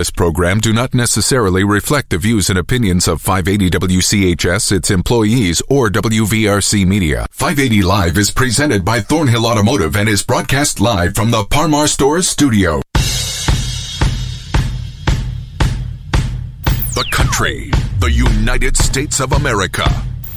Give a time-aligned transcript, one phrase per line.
[0.00, 5.60] This program do not necessarily reflect the views and opinions of 580 WCHS, its employees,
[5.68, 7.26] or WVRC Media.
[7.32, 11.86] 580 Live is presented by Thornhill Automotive and is broadcast live from the Par Mar
[11.86, 12.80] Stores studio.
[16.94, 19.84] The country, the United States of America,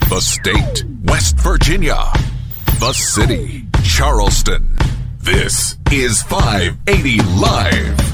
[0.10, 2.12] the state, West Virginia,
[2.82, 4.76] the city, Charleston.
[5.20, 8.13] This is 580 Live.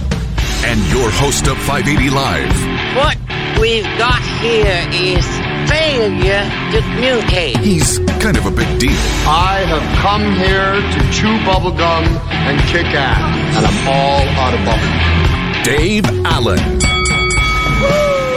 [0.66, 2.54] And your host of 580 Live.
[2.96, 3.18] What
[3.60, 5.26] we've got here is
[5.70, 7.58] failure to communicate.
[7.58, 8.92] He's kind of a big deal.
[9.26, 12.06] I have come here to chew bubblegum
[12.48, 15.64] and kick ass, and I'm all out of bubblegum.
[15.64, 16.89] Dave Allen.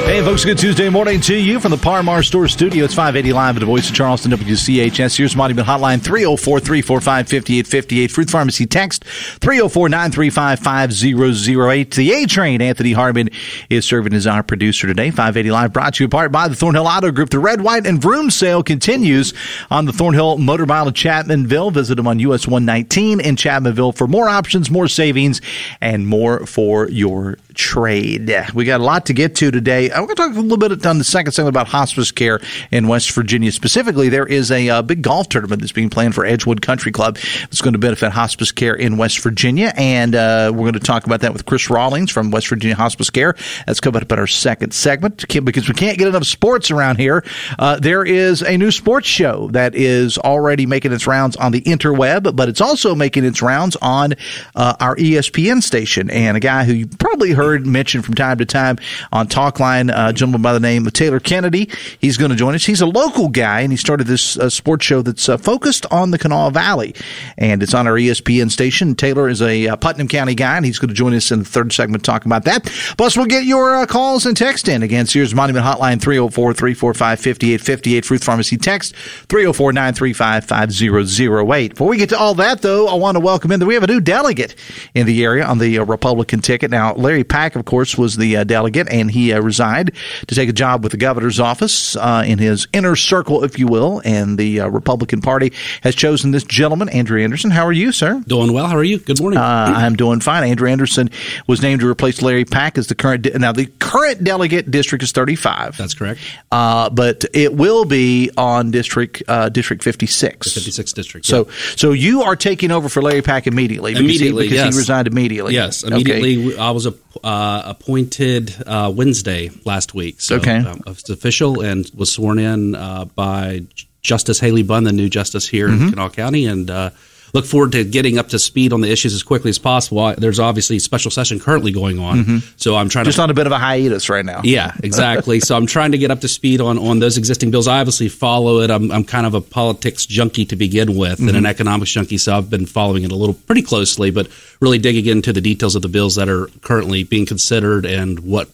[0.05, 2.85] Hey, folks, good Tuesday morning to you from the Par Mar Store Studio.
[2.85, 5.17] It's 580 Live at the Voice of Charleston, WCHS.
[5.17, 8.11] Here's Monument Hotline 304 345 5858.
[8.11, 11.95] Fruth Pharmacy text 304 935 5008.
[11.95, 13.31] The A Train, Anthony Harbin,
[13.71, 15.11] is serving as our producer today.
[15.11, 17.31] 580 Live brought to you apart by the Thornhill Auto Group.
[17.31, 19.33] The Red, White, and Vroom sale continues
[19.71, 21.73] on the Thornhill Motor Mile of Chapmanville.
[21.73, 25.41] Visit them on US 119 in Chapmanville for more options, more savings,
[25.81, 28.35] and more for your trade.
[28.55, 29.91] We got a lot to get to today.
[29.91, 32.89] I'm going to talk a little bit on the second segment about hospice care in
[32.89, 33.53] West Virginia.
[33.53, 37.19] Specifically, there is a, uh, big golf tournament that's being planned for Edgewood Country Club.
[37.45, 41.07] It's going to benefit hospice care in West Virginia, and uh, we're going to talk
[41.07, 43.35] about that with Chris Rawlings from West Virginia Hospice Care.
[43.67, 47.25] That's coming up in our second segment because we can't get enough sports around here.
[47.59, 51.61] Uh, there is a new sports show that is already making its rounds on the
[51.63, 54.15] interweb, but it's also making its rounds on
[54.55, 56.11] uh, our ESPN station.
[56.11, 58.79] And a guy who you probably heard mentioned from time to time
[59.13, 61.71] on Talkline, uh, a gentleman by the name of Taylor Kennedy.
[62.01, 62.65] He's going to join us.
[62.65, 66.11] He's a local guy, and he started this uh, sports show that's uh, focused on
[66.11, 66.95] the Kanawha Valley,
[67.39, 68.95] and it's on our ESPN station.
[68.95, 71.45] Taylor is a uh, Putnam County guy, and he's going to join us in the
[71.45, 72.65] third segment talking about that.
[72.97, 74.83] Plus, we'll get your uh, calls and text in.
[74.83, 78.05] Again, Sears Monument Hotline 304 345 5858.
[78.05, 81.71] Fruth Pharmacy text 304 935 5008.
[81.71, 83.83] Before we get to all that, though, I want to welcome in that we have
[83.83, 84.55] a new delegate
[84.95, 86.71] in the area on the Republican ticket.
[86.71, 89.91] Now, Larry Pack, of course, was the uh, delegate, and he uh, resigned
[90.27, 93.67] to take a job with the governor's office uh, in his inner circle, if you
[93.67, 94.03] will.
[94.05, 97.51] And the uh, Republican Party has chosen this gentleman, Andrew Anderson.
[97.51, 98.23] How are you, sir?
[98.27, 98.67] Doing well.
[98.67, 98.99] How are you?
[98.99, 99.39] Good morning.
[99.39, 100.45] Uh, I'm doing fine.
[100.45, 101.09] Andrew Anderson
[101.47, 103.23] was named to replace Larry Pack as the current.
[103.23, 105.79] De- now, the current delegate district is 35.
[105.79, 106.21] That's correct.
[106.51, 110.55] Uh, but it will be on district uh, district 56.
[110.55, 111.27] The 56th district.
[111.27, 111.53] So, yeah.
[111.77, 113.93] so you are taking over for Larry Pack immediately.
[113.95, 114.75] because he- Immediately, because yes.
[114.75, 115.55] he resigned immediately.
[115.55, 115.95] yes, Okay.
[115.95, 116.59] immediately.
[116.59, 116.87] I was
[117.25, 120.21] uh, appointed uh, Wednesday last week.
[120.21, 120.59] So Okay.
[120.59, 123.63] um, it's official and was sworn in uh, by
[124.03, 125.85] Justice Haley Bunn, the new justice here Mm-hmm.
[125.85, 126.91] in Kanawha County, and uh,
[127.33, 130.15] look forward to getting up to speed on the issues as quickly as possible.
[130.17, 133.09] There's obviously a special session currently going on, so I'm trying Mm-hmm.
[133.09, 134.41] Just to on a bit of a hiatus right now.
[134.45, 135.41] Yeah, exactly.
[135.41, 137.67] so I'm trying to get up to speed on, on those existing bills.
[137.67, 138.71] I obviously follow it.
[138.71, 142.37] I'm, I'm kind of a politics junkie to begin with and an economics junkie, so
[142.37, 144.29] I've been following it a little pretty closely, but
[144.61, 148.49] really digging into the details of the bills that are currently being considered and what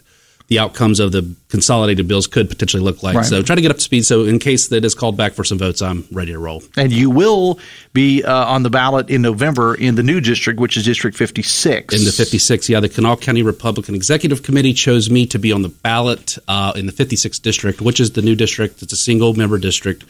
[0.48, 3.16] the outcomes of the consolidated bills could potentially look like.
[3.16, 3.26] Right.
[3.26, 4.06] So try to get up to speed.
[4.06, 6.62] So in case that is called back for some votes, I'm ready to roll.
[6.76, 7.60] And you will
[7.92, 11.94] be uh, on the ballot in November in the new district, which is District 56.
[11.94, 15.60] In the 56, yeah, the Kanawha County Republican Executive Committee chose me to be on
[15.60, 18.82] the ballot uh, in the 56th district, which is the new district.
[18.82, 20.04] It's a single member district.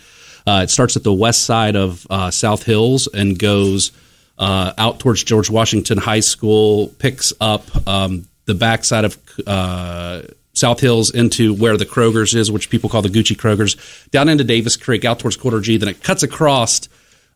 [0.46, 3.90] Uh, it starts at the west side of uh, South Hills and goes
[4.38, 10.22] uh, out towards George Washington High School, picks up um, the backside of uh,
[10.54, 13.76] South Hills into where the Kroger's is, which people call the Gucci Kroger's,
[14.10, 15.76] down into Davis Creek, out towards Corridor G.
[15.76, 16.88] Then it cuts across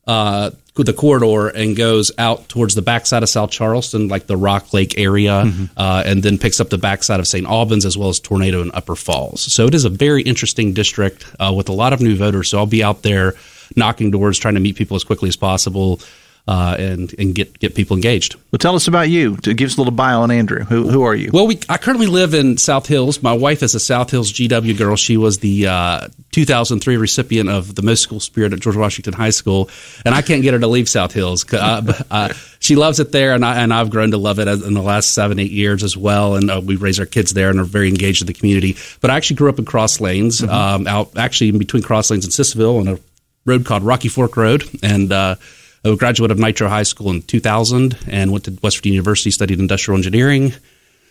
[0.06, 4.73] uh, the corridor and goes out towards the backside of South Charleston, like the Rock
[4.73, 5.45] Lake area,
[5.77, 7.47] uh, and then picks up the backside of St.
[7.47, 9.53] Albans as well as Tornado and Upper Falls.
[9.53, 12.49] So it is a very interesting district uh, with a lot of new voters.
[12.49, 13.34] So I'll be out there
[13.77, 16.00] knocking doors, trying to meet people as quickly as possible.
[16.49, 18.35] Uh, and and get get people engaged.
[18.51, 19.37] Well, tell us about you.
[19.37, 20.65] Give us a little bio on Andrew.
[20.65, 21.31] Who, who are you?
[21.33, 23.23] Well, we I currently live in South Hills.
[23.23, 24.97] My wife is a South Hills GW girl.
[24.97, 29.31] She was the uh, 2003 recipient of the Most School Spirit at George Washington High
[29.31, 29.71] School,
[30.05, 31.44] and I can't get her to leave South Hills.
[31.53, 34.75] Uh, uh, she loves it there, and I and I've grown to love it in
[34.75, 36.35] the last seven eight years as well.
[36.35, 38.77] And uh, we raise our kids there and are very engaged in the community.
[39.00, 42.25] But I actually grew up in Cross Lanes, um, out actually in between Cross Lanes
[42.25, 42.99] and Sissville, on a
[43.45, 45.37] road called Rocky Fork Road, and uh,
[45.84, 49.58] a graduate of Nitro High School in 2000 and went to West Virginia University, studied
[49.58, 50.52] industrial engineering,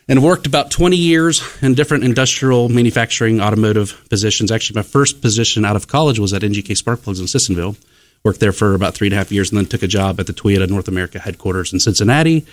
[0.07, 4.51] and worked about 20 years in different industrial manufacturing automotive positions.
[4.51, 7.75] Actually, my first position out of college was at NGK Spark Plugs in Sissonville.
[8.23, 10.27] Worked there for about three and a half years and then took a job at
[10.27, 12.45] the Toyota North America headquarters in Cincinnati.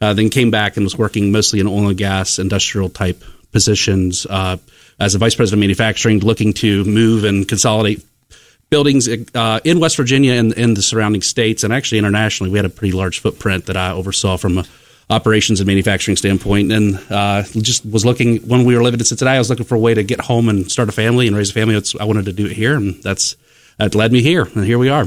[0.00, 3.22] Uh, then came back and was working mostly in oil and gas, industrial type
[3.52, 4.56] positions uh,
[4.98, 8.04] as a vice president of manufacturing, looking to move and consolidate
[8.74, 12.50] buildings uh, in West Virginia and in the surrounding states, and actually internationally.
[12.50, 14.64] We had a pretty large footprint that I oversaw from a
[15.10, 19.36] operations and manufacturing standpoint, and uh, just was looking when we were living in Cincinnati.
[19.36, 21.50] I was looking for a way to get home and start a family and raise
[21.50, 21.80] a family.
[22.00, 23.36] I wanted to do it here, and that's
[23.78, 25.06] that led me here, and here we are.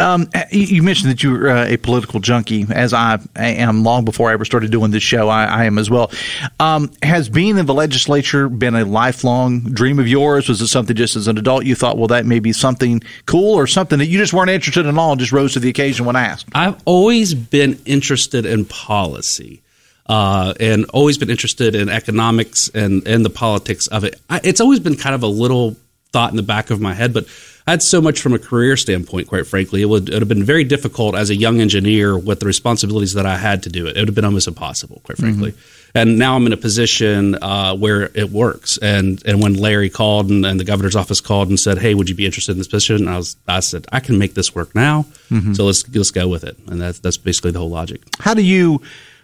[0.00, 4.30] Um, you mentioned that you were uh, a political junkie, as I am long before
[4.30, 5.28] I ever started doing this show.
[5.28, 6.10] I, I am as well.
[6.58, 10.48] Um, has being in the legislature been a lifelong dream of yours?
[10.48, 13.54] Was it something just as an adult you thought, well, that may be something cool
[13.54, 16.06] or something that you just weren't interested in all and just rose to the occasion
[16.06, 16.48] when asked?
[16.54, 19.62] I've always been interested in policy.
[20.06, 24.20] Uh, and always been interested in economics and, and the politics of it.
[24.28, 25.76] I, it's always been kind of a little
[26.12, 27.26] thought in the back of my head, but
[27.66, 29.82] I had so much from a career standpoint, quite frankly.
[29.82, 33.14] It would, it would have been very difficult as a young engineer with the responsibilities
[33.14, 33.96] that I had to do it.
[33.96, 35.52] It would have been almost impossible, quite frankly.
[35.52, 35.98] Mm-hmm.
[35.98, 38.78] And now I'm in a position uh, where it works.
[38.78, 42.08] And and when Larry called and, and, the governor's office called and said, "Hey, would
[42.08, 44.72] you be interested in this position?" I was I said, "I can make this work
[44.74, 45.54] now." Mm-hmm.
[45.54, 46.56] So let's let's go with it.
[46.68, 48.02] And that's that's basically the whole logic.
[48.20, 48.80] How do you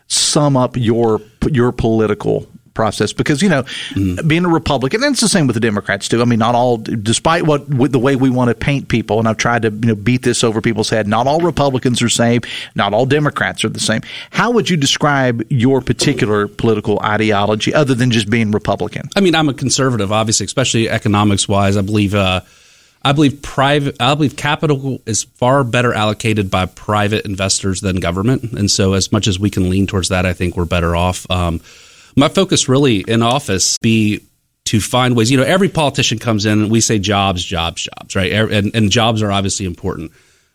[0.09, 1.21] sum up your
[1.53, 3.65] your political process because you know
[3.95, 4.29] mm.
[4.29, 6.23] being a Republican and it's the same with the Democrats too.
[6.23, 9.39] I mean, not all, despite what the way we want to paint people, and I've
[9.39, 11.09] tried to you know beat this over people's head.
[11.09, 12.43] Not all Republicans are the same.
[12.75, 14.03] Not all Democrats are the same.
[14.31, 19.09] How would you describe your particular political ideology other than just being Republican?
[19.17, 21.77] I mean, I'm a conservative, obviously, especially economics wise.
[21.77, 22.15] I believe.
[22.15, 22.43] Uh,
[23.03, 23.97] I believe private.
[24.01, 29.13] I believe capital is far better allocated by private investors than government, and so as
[29.13, 31.25] much as we can lean towards that, I think we're better off.
[31.31, 31.61] Um,
[32.17, 34.23] my focus really in office be
[34.65, 35.31] to find ways.
[35.31, 38.33] You know, every politician comes in and we say jobs, jobs, jobs, right?
[38.33, 40.11] And, and jobs are obviously important.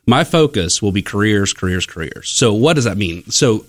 [0.06, 2.30] My focus will be careers, careers, careers.
[2.30, 3.30] So what does that mean?
[3.30, 3.66] So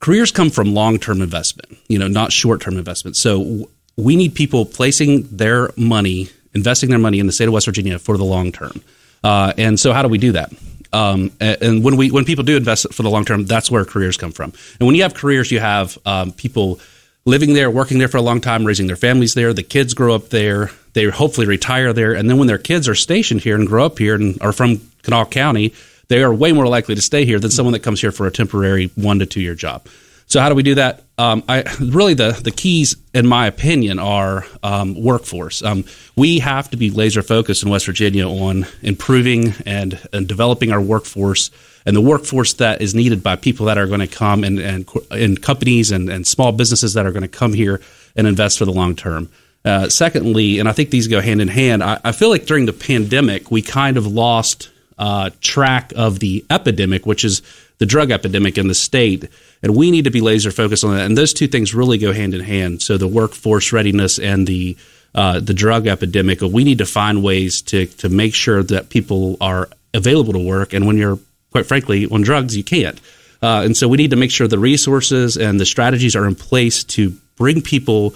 [0.00, 3.16] careers come from long-term investment, you know, not short-term investment.
[3.16, 7.66] So we need people placing their money, investing their money in the state of West
[7.66, 8.82] Virginia for the long term.
[9.22, 10.52] Uh, and so how do we do that?
[10.92, 14.16] Um, and when we when people do invest for the long term, that's where careers
[14.16, 14.52] come from.
[14.78, 16.80] And when you have careers, you have um, people
[17.24, 19.52] living there, working there for a long time, raising their families there.
[19.52, 20.70] The kids grow up there.
[20.92, 23.98] They hopefully retire there, and then when their kids are stationed here and grow up
[23.98, 25.72] here and are from Kanawha County,
[26.08, 28.32] they are way more likely to stay here than someone that comes here for a
[28.32, 29.86] temporary one to two year job.
[30.30, 31.02] So how do we do that?
[31.18, 35.60] Um, I really the the keys, in my opinion, are um, workforce.
[35.60, 35.84] Um,
[36.14, 40.80] we have to be laser focused in West Virginia on improving and, and developing our
[40.80, 41.50] workforce
[41.84, 44.88] and the workforce that is needed by people that are going to come and and,
[45.10, 47.80] and companies and, and small businesses that are going to come here
[48.14, 49.28] and invest for the long term.
[49.64, 51.82] Uh, secondly, and I think these go hand in hand.
[51.82, 56.46] I, I, feel like during the pandemic, we kind of lost uh, track of the
[56.48, 57.42] epidemic, which is
[57.80, 59.28] the drug epidemic in the state
[59.62, 61.06] and we need to be laser focused on that.
[61.06, 62.82] And those two things really go hand in hand.
[62.82, 64.76] So the workforce readiness and the
[65.12, 66.40] uh, the drug epidemic.
[66.40, 70.72] We need to find ways to to make sure that people are available to work.
[70.72, 71.18] And when you're
[71.50, 73.00] quite frankly on drugs, you can't.
[73.42, 76.36] Uh, and so we need to make sure the resources and the strategies are in
[76.36, 78.14] place to bring people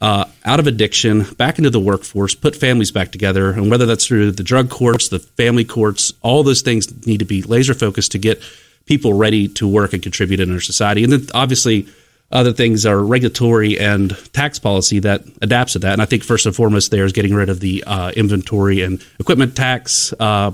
[0.00, 4.06] uh, out of addiction back into the workforce, put families back together, and whether that's
[4.06, 8.12] through the drug courts, the family courts, all those things need to be laser focused
[8.12, 8.40] to get
[8.90, 11.04] people ready to work and contribute in our society.
[11.04, 11.86] And then obviously,
[12.32, 15.92] other things are regulatory and tax policy that adapts to that.
[15.92, 19.00] And I think first and foremost, there is getting rid of the uh, inventory and
[19.20, 20.12] equipment tax.
[20.18, 20.50] Uh,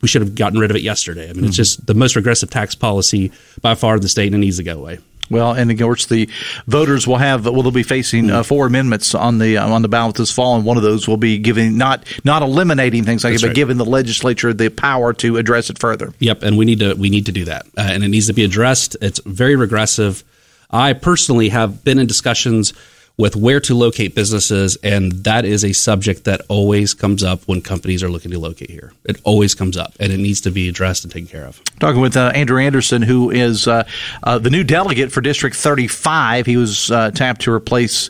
[0.00, 1.24] we should have gotten rid of it yesterday.
[1.24, 1.46] I mean, mm-hmm.
[1.46, 4.58] it's just the most regressive tax policy by far in the state, and it needs
[4.58, 4.98] to go away.
[5.30, 6.28] Well, and of course, the
[6.66, 9.88] voters will have well, they'll be facing uh, four amendments on the uh, on the
[9.88, 13.34] ballot this fall, and one of those will be giving not not eliminating things like
[13.34, 16.12] That's it, but giving the legislature the power to address it further.
[16.18, 18.32] Yep, and we need to we need to do that, uh, and it needs to
[18.32, 18.96] be addressed.
[19.00, 20.24] It's very regressive.
[20.70, 22.74] I personally have been in discussions
[23.18, 27.60] with where to locate businesses, and that is a subject that always comes up when
[27.60, 28.92] companies are looking to locate here.
[29.04, 31.60] It always comes up, and it needs to be addressed and taken care of.
[31.80, 33.82] Talking with uh, Andrew Anderson, who is uh,
[34.22, 36.46] uh, the new delegate for District 35.
[36.46, 38.08] He was uh, tapped to replace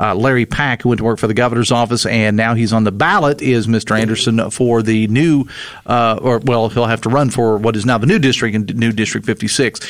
[0.00, 2.84] uh, Larry Pack, who went to work for the governor's office, and now he's on
[2.84, 3.98] the ballot, is Mr.
[3.98, 5.44] Anderson for the new,
[5.86, 8.78] uh, or well, he'll have to run for what is now the new district in
[8.78, 9.80] new District 56.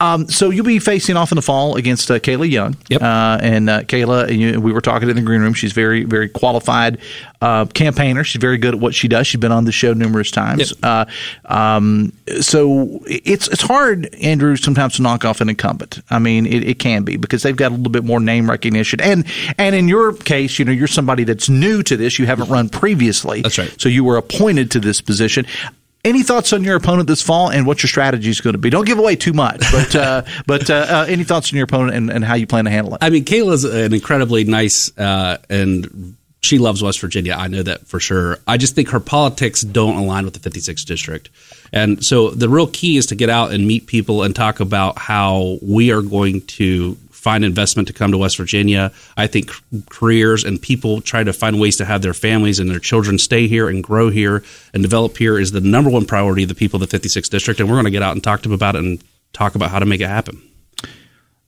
[0.00, 2.76] Um, so you'll be facing off in the fall against uh, Kayla Young.
[2.88, 3.02] Yep.
[3.02, 5.54] Uh, and uh, Kayla, you, we were talking in the green room.
[5.54, 6.98] She's very, very qualified
[7.40, 8.24] uh, campaigner.
[8.24, 9.26] She's very good at what she does.
[9.26, 10.72] She's been on the show numerous times.
[10.82, 11.08] Yep.
[11.46, 16.00] Um, so it's it's hard, Andrew, sometimes to knock off an incumbent.
[16.10, 19.00] I mean, it, it can be because they've got a little bit more name recognition
[19.00, 19.24] and
[19.58, 22.18] and in your case, you know, you're somebody that's new to this.
[22.18, 23.42] You haven't run previously.
[23.42, 23.74] That's right.
[23.80, 25.46] So you were appointed to this position.
[26.02, 28.70] Any thoughts on your opponent this fall and what your strategy is going to be?
[28.70, 31.94] Don't give away too much, but uh, but uh, uh, any thoughts on your opponent
[31.94, 32.98] and, and, how you plan to handle it?
[33.02, 37.34] I mean, Kayla's an incredibly nice uh, and she loves West Virginia.
[37.34, 38.38] I know that for sure.
[38.46, 41.28] I just think her politics don't align with the 56th district.
[41.72, 44.98] And so the real key is to get out and meet people and talk about
[44.98, 48.90] how we are going to find investment to come to West Virginia.
[49.18, 49.50] I think
[49.90, 53.46] careers and people try to find ways to have their families and their children stay
[53.46, 54.42] here and grow here
[54.72, 57.60] and develop here is the number one priority of the people of the 56th district.
[57.60, 59.04] And we're going to get out and talk to them about it and
[59.34, 60.40] talk about how to make it happen.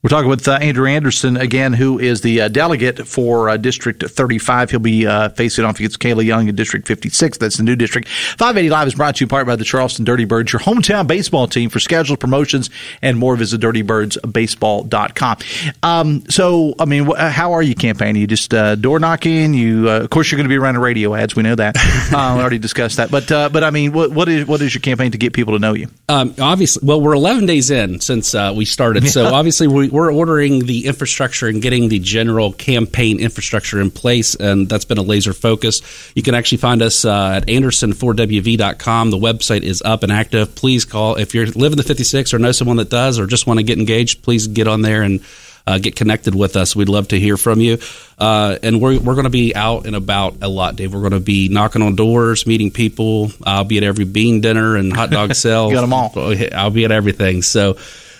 [0.02, 4.02] We're talking with uh, Andrew Anderson again, who is the uh, delegate for uh, District
[4.02, 4.72] 35.
[4.72, 7.38] He'll be uh, facing off against Kayla Young in District 56.
[7.38, 8.08] That's the new district.
[8.08, 11.46] 580 Live is brought to you part by the Charleston Dirty Birds, your hometown baseball
[11.46, 11.70] team.
[11.70, 12.68] For scheduled promotions
[13.00, 15.36] and more, visit dirtybirdsbaseball.com.
[15.84, 18.22] Um, so, I mean, wh- how are you campaigning?
[18.22, 19.54] You just uh, door knocking?
[19.54, 21.36] You, uh, of course, you're going to be running radio ads.
[21.36, 21.76] We know that.
[22.10, 23.12] we already discussed that.
[23.12, 25.60] But, but I mean, what, what is what is your campaign to get people to
[25.60, 25.86] know you?
[26.08, 30.60] Um, obviously, well, we're 11 days in since we started, so obviously we we're ordering
[30.60, 35.34] the infrastructure and getting the general campaign infrastructure in place, and that's been a laser
[35.34, 35.82] focus.
[36.16, 39.10] You can actually find us uh, at anderson4wv.com.
[39.10, 40.54] The website is up and active.
[40.54, 43.46] Please call if you live in the 56 or know someone that does, or just
[43.46, 44.22] want to get engaged.
[44.22, 45.20] Please get on there and.
[45.64, 46.74] Uh, get connected with us.
[46.74, 47.78] We'd love to hear from you.
[48.18, 50.92] Uh, and we're, we're going to be out and about a lot, Dave.
[50.92, 53.30] We're going to be knocking on doors, meeting people.
[53.46, 55.70] I'll be at every bean dinner and hot dog sale.
[55.70, 56.12] Got them all.
[56.52, 57.42] I'll be at everything.
[57.42, 57.76] So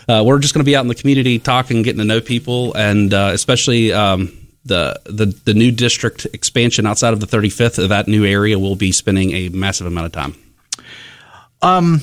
[0.09, 2.75] uh, we're just going to be out in the community talking, getting to know people,
[2.75, 7.89] and uh, especially um, the, the the new district expansion outside of the 35th of
[7.89, 8.59] that new area.
[8.59, 10.35] We'll be spending a massive amount of time.
[11.61, 12.01] Um,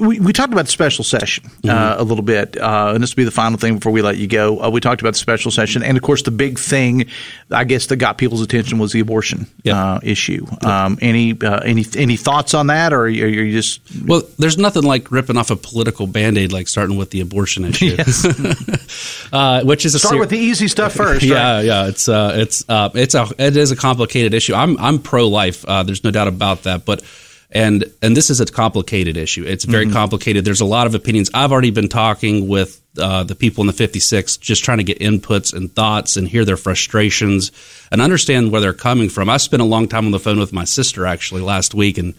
[0.00, 2.00] we, we talked about the special session uh, mm-hmm.
[2.00, 4.26] a little bit, uh, and this will be the final thing before we let you
[4.26, 4.60] go.
[4.60, 7.06] Uh, we talked about the special session, and of course, the big thing,
[7.52, 9.76] I guess, that got people's attention was the abortion yep.
[9.76, 10.44] Uh, issue.
[10.50, 10.64] Yep.
[10.64, 14.22] Um, any uh, any any thoughts on that, or are you, are you, just well?
[14.38, 17.96] There's nothing like ripping off a political band aid, like starting with the abortion issue,
[19.32, 21.22] uh, which is start ser- with the easy stuff first.
[21.22, 21.64] yeah, right?
[21.64, 24.54] yeah, it's it's it's a it is a complicated issue.
[24.54, 25.62] I'm I'm pro life.
[25.62, 27.04] there's no doubt about that, but
[27.50, 29.44] and and this is a complicated issue.
[29.44, 29.94] It's very mm-hmm.
[29.94, 30.44] complicated.
[30.44, 31.30] There's a lot of opinions.
[31.32, 34.98] I've already been talking with uh, the people in the 56, just trying to get
[34.98, 37.52] inputs and thoughts and hear their frustrations
[37.92, 39.28] and understand where they're coming from.
[39.28, 42.14] I spent a long time on the phone with my sister actually last week, and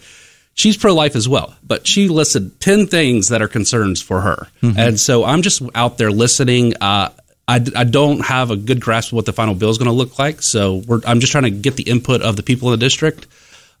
[0.54, 4.48] she's pro life as well, but she listed 10 things that are concerns for her.
[4.62, 4.78] Mm-hmm.
[4.78, 6.74] And so I'm just out there listening.
[6.80, 7.10] Uh,
[7.46, 9.92] I, I, don't have a good grasp of what the final bill is going to
[9.92, 10.42] look like.
[10.42, 13.26] So I'm just trying to get the input of the people in the district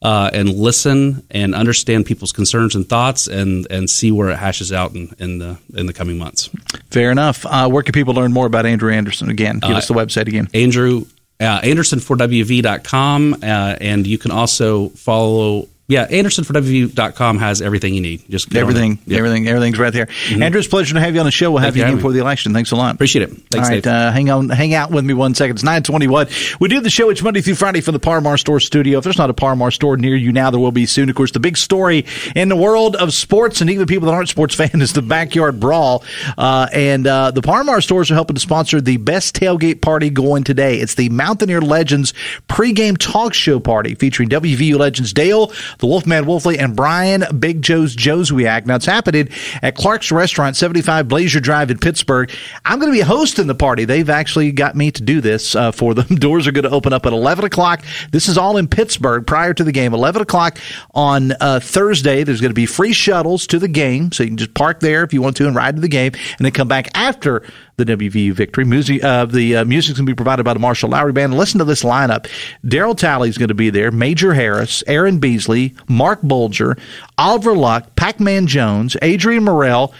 [0.02, 4.72] uh, and listen and understand people's concerns and thoughts and and see where it hashes
[4.72, 6.50] out in, in the in the coming months.
[6.90, 7.44] Fair enough.
[7.46, 9.30] Uh, where can people learn more about Andrew Anderson?
[9.30, 10.48] Again, give uh, us the website again.
[10.54, 11.04] Andrew
[11.40, 18.02] uh, Anderson4WV.com, uh, and you can also follow yeah, Anderson for AndersonForWV.com has everything you
[18.02, 18.28] need.
[18.28, 20.04] Just everything, everything, everything's right there.
[20.04, 20.42] Mm-hmm.
[20.42, 21.50] Andrew, it's a pleasure to have you on the show.
[21.50, 22.52] We'll have Thank you again for the election.
[22.52, 22.94] Thanks a lot.
[22.94, 23.30] Appreciate it.
[23.50, 25.56] Thanks, All right, uh, hang on, hang out with me one second.
[25.56, 26.28] It's nine twenty-one.
[26.60, 28.98] We do the show each Monday through Friday from the Par Mar Store studio.
[28.98, 31.08] If there's not a Par Mar store near you now, there will be soon.
[31.08, 32.04] Of course, the big story
[32.36, 35.58] in the world of sports and even people that aren't sports fans is the backyard
[35.58, 36.04] brawl.
[36.36, 40.10] Uh, and uh, the Par Mar stores are helping to sponsor the best tailgate party
[40.10, 40.80] going today.
[40.80, 42.12] It's the Mountaineer Legends
[42.46, 47.96] pregame talk show party featuring WVU legends Dale, the Wolfman Wolfley and Brian Big Joe's
[47.96, 48.66] Jozwiak.
[48.66, 49.28] Now, it's happening
[49.62, 52.30] at Clark's Restaurant, 75 Blazer Drive in Pittsburgh.
[52.64, 53.84] I'm going to be hosting the party.
[53.84, 56.06] They've actually got me to do this uh, for them.
[56.16, 57.84] Doors are going to open up at 11 o'clock.
[58.10, 59.94] This is all in Pittsburgh prior to the game.
[59.94, 60.58] 11 o'clock
[60.94, 62.24] on uh, Thursday.
[62.24, 65.04] There's going to be free shuttles to the game, so you can just park there
[65.04, 67.44] if you want to and ride to the game, and then come back after
[67.78, 68.64] the WVU victory.
[68.64, 71.34] Music, uh, the uh, music's going to be provided by the Marshall Lowry Band.
[71.34, 72.28] Listen to this lineup.
[72.64, 73.90] Daryl Talley's going to be there.
[73.90, 76.76] Major Harris, Aaron Beasley, Marc Bulger,
[77.16, 79.94] Oliver Luck, Pac-Man Jones, Adrian Murrell,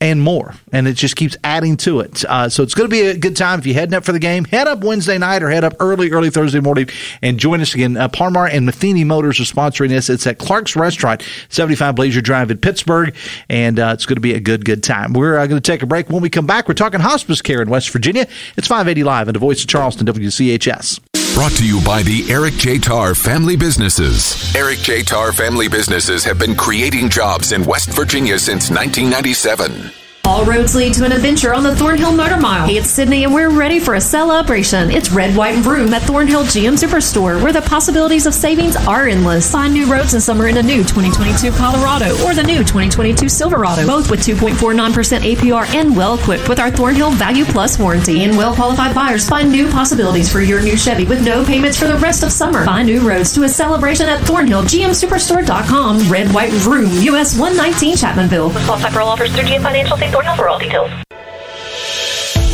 [0.00, 0.54] and more.
[0.72, 2.24] And it just keeps adding to it.
[2.24, 4.18] Uh, so it's going to be a good time if you're heading up for the
[4.18, 4.44] game.
[4.44, 6.88] Head up Wednesday night or head up early, early Thursday morning
[7.22, 7.96] and join us again.
[7.96, 10.10] Uh, Par Mar and Matheny Motors are sponsoring this.
[10.10, 13.14] It's at Clark's Restaurant, 75 Blazer Drive in Pittsburgh.
[13.48, 15.12] And uh, it's going to be a good, good time.
[15.12, 16.10] We're uh, going to take a break.
[16.10, 18.26] When we come back, we're talking hospice care in West Virginia.
[18.56, 21.23] It's 580 Live and the voice of Charleston, WCHS.
[21.34, 22.78] Brought to you by the Eric J.
[22.78, 24.54] Tarr Family Businesses.
[24.54, 25.02] Eric J.
[25.02, 30.03] Tarr Family Businesses have been creating jobs in West Virginia since 1997.
[30.26, 32.66] All roads lead to an adventure on the Thornhill Motor Mile.
[32.66, 34.90] Hey, it's Sydney, and we're ready for a celebration.
[34.90, 39.06] It's red, white, and vroom at Thornhill GM Superstore, where the possibilities of savings are
[39.06, 39.52] endless.
[39.52, 43.86] Find new roads this summer in a new 2022 Colorado or the new 2022 Silverado,
[43.86, 48.24] both with 2.49% APR and well equipped with our Thornhill Value Plus warranty.
[48.24, 51.86] And well qualified buyers find new possibilities for your new Chevy with no payments for
[51.86, 52.64] the rest of summer.
[52.64, 56.10] Find new roads to a celebration at ThornhillGMSuperstore.com.
[56.10, 58.54] Red, white, and vroom, US 119 Chapmanville.
[58.54, 60.90] With offers through GM Financial, see Thornhill for all details.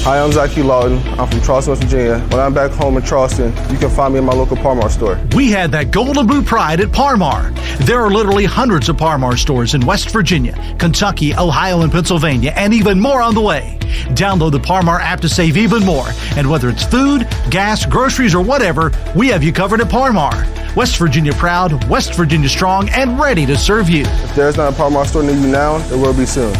[0.02, 0.96] Hi, I'm Zachy Lawton.
[1.20, 2.18] I'm from Charleston, West Virginia.
[2.28, 4.88] When I'm back home in Charleston, you can find me in my local Par Mar
[4.88, 5.20] store.
[5.36, 7.50] We had that gold and blue pride at Par Mar.
[7.80, 12.54] There are literally hundreds of Par Mar stores in West Virginia, Kentucky, Ohio, and Pennsylvania,
[12.56, 13.76] and even more on the way.
[14.14, 16.06] Download the Par Mar app to save even more.
[16.36, 20.32] And whether it's food, gas, groceries, or whatever, we have you covered at Par Mar.
[20.76, 24.04] West Virginia proud, West Virginia strong, and ready to serve you.
[24.06, 26.54] If there's not a Par Mar store near you now, there will be soon.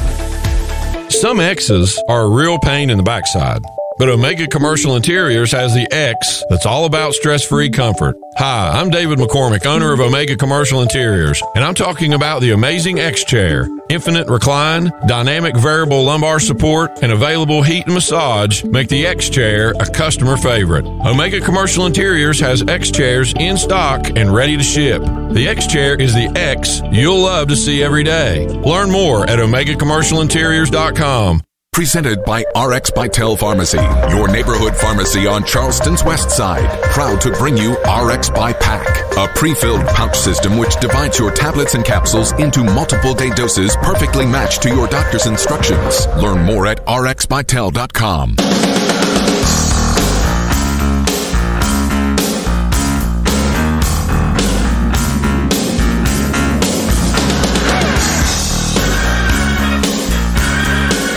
[1.10, 3.62] Some X's are a real pain in the backside.
[4.00, 8.16] But Omega Commercial Interiors has the X that's all about stress free comfort.
[8.38, 12.99] Hi, I'm David McCormick, owner of Omega Commercial Interiors, and I'm talking about the amazing
[12.99, 13.69] X Chair.
[13.90, 19.75] Infinite recline, dynamic variable lumbar support, and available heat and massage make the X Chair
[19.78, 20.87] a customer favorite.
[20.87, 25.02] Omega Commercial Interiors has X Chairs in stock and ready to ship.
[25.02, 28.49] The X Chair is the X you'll love to see every day.
[28.49, 31.42] Learn more at OmegaCommercialInteriors.com.
[31.72, 33.78] Presented by RX Bytel Pharmacy,
[34.14, 36.68] your neighborhood pharmacy on Charleston's west side.
[36.90, 38.86] Proud to bring you RX by Pack,
[39.16, 44.26] a pre-filled pouch system which divides your tablets and capsules into multiple day doses perfectly
[44.26, 46.06] matched to your doctor's instructions.
[46.20, 48.34] Learn more at rxbytel.com.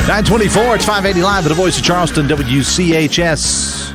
[0.07, 0.75] Nine twenty-four.
[0.75, 3.91] It's five eighty live the Voice of Charleston, WCHS.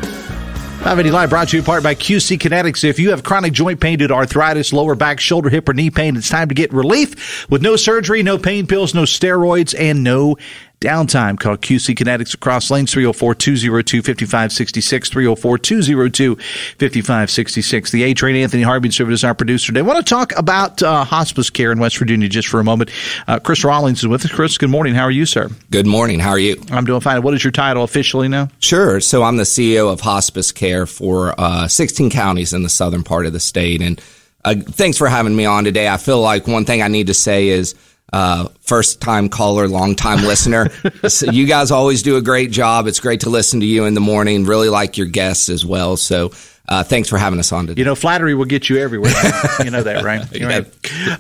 [0.79, 2.85] 580 Live brought to you in part by QC Kinetix.
[2.85, 5.91] If you have chronic joint pain due to arthritis, lower back, shoulder, hip, or knee
[5.91, 10.05] pain, it's time to get relief with no surgery, no pain pills, no steroids, and
[10.05, 10.37] no
[10.81, 11.39] downtime.
[11.39, 17.91] Call QC Kinetix across lanes 304 202 5566, 304 202 5566.
[17.91, 19.81] The A Train Anthony Harbin served as our producer today.
[19.81, 22.91] I want to talk about uh, hospice care in West Virginia just for a moment.
[23.27, 24.31] Uh, Chris Rawlings is with us.
[24.31, 24.95] Chris, good morning.
[24.95, 25.49] How are you, sir?
[25.71, 26.21] Good morning.
[26.21, 26.63] How are you?
[26.71, 27.23] I'm doing fine.
[27.23, 28.49] What is your title officially now?
[28.61, 29.01] Sure.
[29.01, 33.27] So I'm the CEO of hospice care for uh, 16 counties in the southern part
[33.27, 33.83] of the state.
[33.83, 34.01] And
[34.45, 35.89] uh, thanks for having me on today.
[35.89, 37.75] I feel like one thing I need to say is
[38.13, 40.71] uh, first time caller, long time listener.
[41.09, 42.87] so you guys always do a great job.
[42.87, 44.45] It's great to listen to you in the morning.
[44.45, 45.97] Really like your guests as well.
[45.97, 46.33] So
[46.69, 47.81] uh, thanks for having us on today.
[47.81, 49.13] You know, flattery will get you everywhere.
[49.65, 50.31] you know that, right?
[50.33, 50.47] yeah.
[50.47, 50.67] right.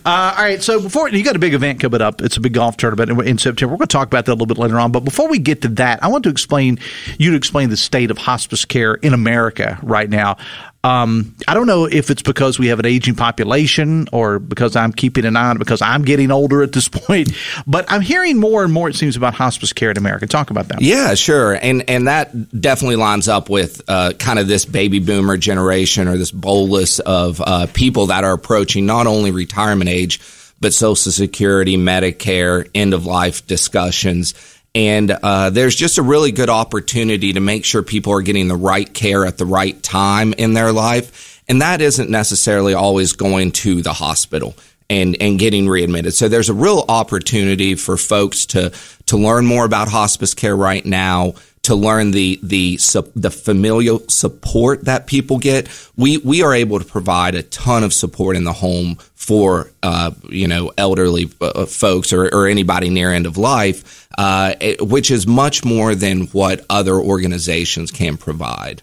[0.05, 0.62] Uh, all right.
[0.62, 3.27] So before you got a big event coming up, it's a big golf tournament in,
[3.27, 3.72] in September.
[3.72, 4.92] We're going to talk about that a little bit later on.
[4.92, 6.79] But before we get to that, I want to explain
[7.18, 10.37] you to explain the state of hospice care in America right now.
[10.84, 14.92] Um, I don't know if it's because we have an aging population or because I'm
[14.92, 17.30] keeping an eye on it because I'm getting older at this point,
[17.66, 20.26] but I'm hearing more and more, it seems, about hospice care in America.
[20.26, 20.80] Talk about that.
[20.80, 21.54] Yeah, sure.
[21.54, 26.16] And, and that definitely lines up with uh, kind of this baby boomer generation or
[26.16, 30.20] this bolus of uh, people that are approaching not only retirement age,
[30.60, 34.34] but Social Security, Medicare, end of life discussions.
[34.74, 38.57] And uh, there's just a really good opportunity to make sure people are getting the
[38.57, 41.42] right care at the right time in their life.
[41.48, 44.54] And that isn't necessarily always going to the hospital
[44.90, 46.14] and, and getting readmitted.
[46.14, 48.72] So there's a real opportunity for folks to,
[49.07, 51.35] to learn more about hospice care right now,
[51.68, 52.78] to learn the the
[53.14, 55.68] the familial support that people get.
[55.96, 60.12] We we are able to provide a ton of support in the home for uh,
[60.31, 65.26] you know elderly uh, folks or, or anybody near end of life, uh, which is
[65.26, 68.83] much more than what other organizations can provide.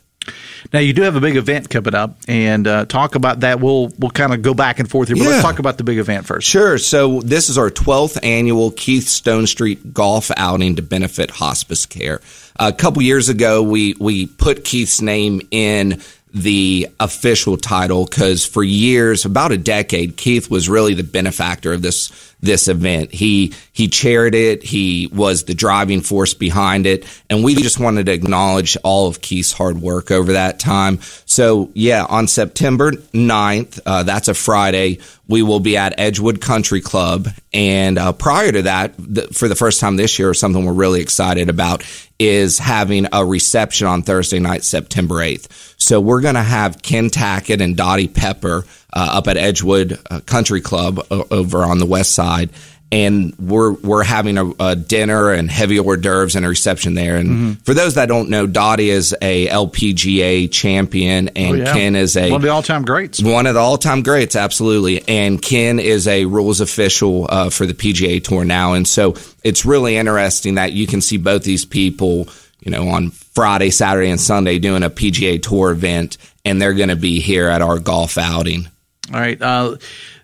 [0.73, 3.59] Now you do have a big event coming up, and uh, talk about that.
[3.59, 5.29] We'll we'll kind of go back and forth here, but Yeah.
[5.31, 6.47] let's talk about the big event first.
[6.47, 6.77] Sure.
[6.77, 12.21] So this is our 12th annual Keith Stonestreet golf outing to benefit hospice care.
[12.57, 16.01] A couple years ago, we we put Keith's name in
[16.33, 21.81] the official title because for years, about a decade, Keith was really the benefactor of
[21.81, 22.09] this
[22.39, 23.11] this event.
[23.11, 24.63] He he chaired it.
[24.63, 29.21] He was the driving force behind it, and we just wanted to acknowledge all of
[29.21, 30.99] Keith's hard work over that time.
[31.25, 36.81] So yeah, on September 9th, uh, that's a Friday, we will be at Edgewood Country
[36.81, 40.73] Club, and uh, prior to that, th- for the first time this year, something we're
[40.73, 41.83] really excited about
[42.19, 45.73] is having a reception on Thursday night, September 8th.
[45.77, 50.21] So we're going to have Ken Tackett and Dottie Pepper uh, up at Edgewood uh,
[50.21, 52.49] Country Club over on the west side.
[52.91, 57.17] and we're we're having a, a, dinner and heavy hors d'oeuvres and a reception there.
[57.17, 57.51] And mm-hmm.
[57.63, 61.73] for those that don't know, Dottie is a LPGA champion, and oh, yeah.
[61.73, 63.21] Ken is a one of the all time greats.
[63.21, 65.05] One of the all time greats, absolutely.
[65.07, 69.65] And Ken is a rules official uh, for the PGA Tour now, and so it's
[69.65, 72.27] really interesting that you can see both these people.
[72.61, 76.89] You know, on Friday, Saturday, and Sunday doing a PGA Tour event, and they're going
[76.89, 78.69] to be here at our golf outing.
[79.13, 79.39] All right.
[79.39, 79.77] Uh,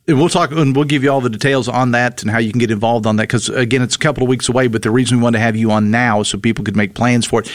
[0.08, 2.60] we'll talk and we'll give you all the details on that and how you can
[2.60, 5.18] get involved on that because again it's a couple of weeks away but the reason
[5.18, 7.52] we want to have you on now is so people could make plans for it.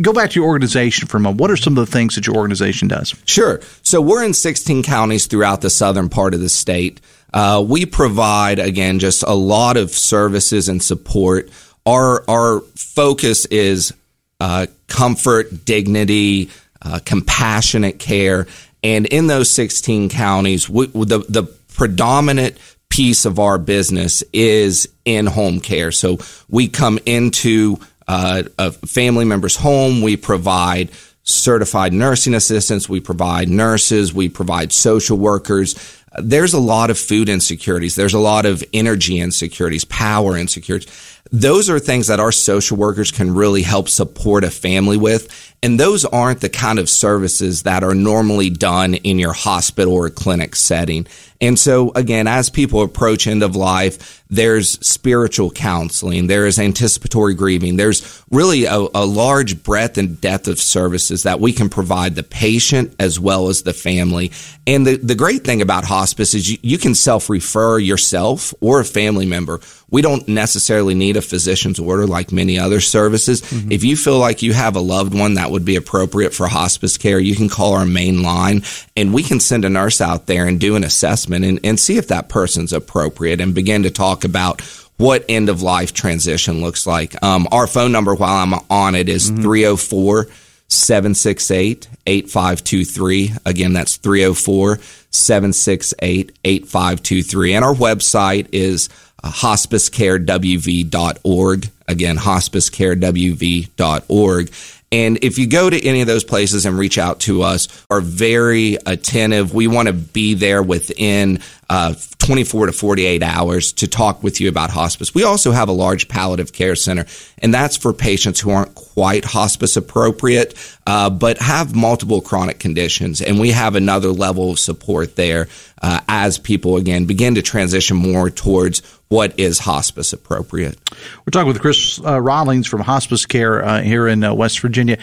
[0.00, 1.40] Go back to your organization for a moment.
[1.40, 3.14] What are some of the things that your organization does?
[3.26, 3.60] Sure.
[3.82, 7.00] So we're in 16 counties throughout the southern part of the state.
[7.32, 11.50] Uh, we provide again just a lot of services and support.
[11.84, 13.92] Our our focus is
[14.40, 16.50] uh, comfort dignity
[16.84, 18.46] uh, compassionate care
[18.84, 21.44] and in those 16 counties, we, the, the
[21.74, 22.58] predominant
[22.90, 25.90] piece of our business is in home care.
[25.90, 26.18] So
[26.48, 30.90] we come into uh, a family member's home, we provide
[31.22, 35.74] certified nursing assistants, we provide nurses, we provide social workers.
[36.18, 37.96] There's a lot of food insecurities.
[37.96, 41.13] There's a lot of energy insecurities, power insecurities.
[41.32, 45.54] Those are things that our social workers can really help support a family with.
[45.64, 50.10] And those aren't the kind of services that are normally done in your hospital or
[50.10, 51.06] clinic setting.
[51.40, 57.34] And so again, as people approach end of life, there's spiritual counseling, there is anticipatory
[57.34, 62.14] grieving, there's really a, a, large breadth and depth of services that we can provide
[62.14, 64.32] the patient as well as the family.
[64.66, 68.80] And the, the great thing about hospice is you, you can self refer yourself or
[68.80, 69.60] a family member.
[69.90, 73.42] We don't necessarily need a physician's order like many other services.
[73.42, 73.72] Mm-hmm.
[73.72, 76.96] If you feel like you have a loved one that would be appropriate for hospice
[76.96, 78.62] care, you can call our main line
[78.96, 81.96] and we can send a nurse out there and do an assessment and, and see
[81.96, 84.60] if that person's appropriate and begin to talk about
[84.96, 87.20] what end of life transition looks like.
[87.22, 89.42] Um, our phone number while I'm on it is mm-hmm.
[89.42, 90.28] 304
[90.68, 93.32] 768 8523.
[93.44, 94.78] Again, that's 304
[95.10, 97.54] 768 8523.
[97.54, 98.88] And our website is
[99.24, 101.70] uh, hospicecarewv.org.
[101.88, 104.52] Again, hospicecarewv.org.
[104.92, 108.00] And if you go to any of those places and reach out to us, are
[108.00, 109.52] very attentive.
[109.52, 114.48] We want to be there within uh, 24 to 48 hours to talk with you
[114.48, 115.14] about hospice.
[115.14, 117.06] We also have a large palliative care center,
[117.38, 120.54] and that's for patients who aren't quite hospice appropriate,
[120.86, 123.20] uh, but have multiple chronic conditions.
[123.20, 125.48] And we have another level of support there
[125.82, 130.78] uh, as people, again, begin to transition more towards what is hospice appropriate.
[131.26, 134.98] We're talking with Chris uh, Rawlings from Hospice Care uh, here in uh, West Virginia.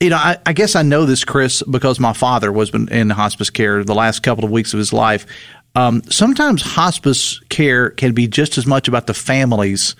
[0.00, 3.50] You know, I, I, guess I know this, Chris, because my father was in hospice
[3.50, 5.26] care the last couple of weeks of his life.
[5.74, 9.94] Um, sometimes hospice care can be just as much about the families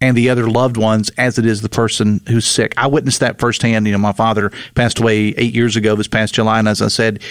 [0.00, 2.74] and the other loved ones as it is the person who's sick.
[2.76, 3.86] I witnessed that firsthand.
[3.86, 6.88] You know, my father passed away eight years ago this past July, and as I
[6.88, 7.22] said,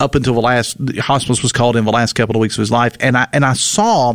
[0.00, 2.60] up until the last the hospice was called in the last couple of weeks of
[2.60, 4.14] his life, and I and I saw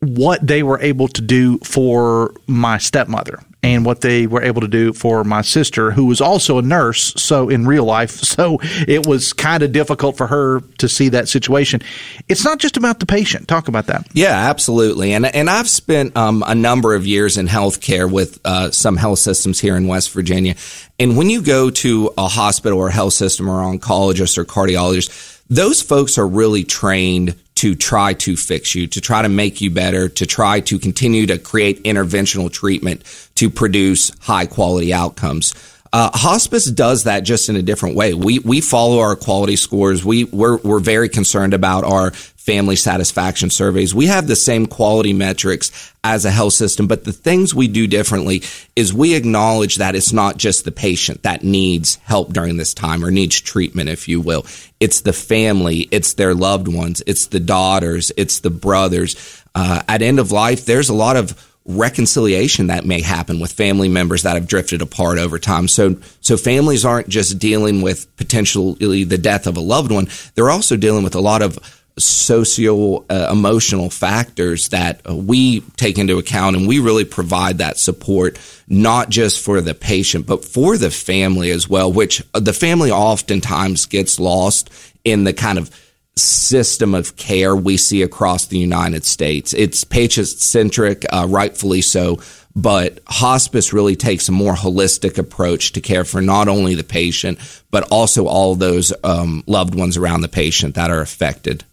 [0.00, 4.68] what they were able to do for my stepmother and what they were able to
[4.68, 7.12] do for my sister, who was also a nurse.
[7.16, 11.28] So in real life, so it was kind of difficult for her to see that
[11.28, 11.80] situation.
[12.28, 13.48] It's not just about the patient.
[13.48, 14.06] Talk about that.
[14.12, 15.12] Yeah, absolutely.
[15.12, 19.18] And and I've spent um, a number of years in healthcare with uh, some health
[19.18, 20.54] systems here in West Virginia.
[20.98, 25.42] And when you go to a hospital or a health system or oncologist or cardiologist,
[25.48, 29.68] those folks are really trained to try to fix you, to try to make you
[29.68, 33.02] better, to try to continue to create interventional treatment
[33.34, 35.54] to produce high quality outcomes.
[35.92, 38.14] Uh, hospice does that just in a different way.
[38.14, 40.04] We we follow our quality scores.
[40.04, 42.10] We we're we're very concerned about our
[42.48, 43.94] family satisfaction surveys.
[43.94, 47.86] We have the same quality metrics as a health system, but the things we do
[47.86, 48.42] differently
[48.74, 53.04] is we acknowledge that it's not just the patient that needs help during this time
[53.04, 54.46] or needs treatment, if you will.
[54.80, 59.44] It's the family, it's their loved ones, it's the daughters, it's the brothers.
[59.54, 63.88] Uh, at end of life, there's a lot of reconciliation that may happen with family
[63.88, 65.68] members that have drifted apart over time.
[65.68, 70.08] So, so families aren't just dealing with potentially the death of a loved one.
[70.34, 71.58] They're also dealing with a lot of
[71.98, 77.76] socio uh, emotional factors that uh, we take into account and we really provide that
[77.76, 82.52] support not just for the patient but for the family as well which uh, the
[82.52, 84.70] family oftentimes gets lost
[85.04, 85.70] in the kind of
[86.18, 89.54] system of care we see across the United States.
[89.54, 92.18] It's patient centric, uh, rightfully so,
[92.54, 97.38] but hospice really takes a more holistic approach to care for not only the patient,
[97.70, 101.64] but also all those um, loved ones around the patient that are affected.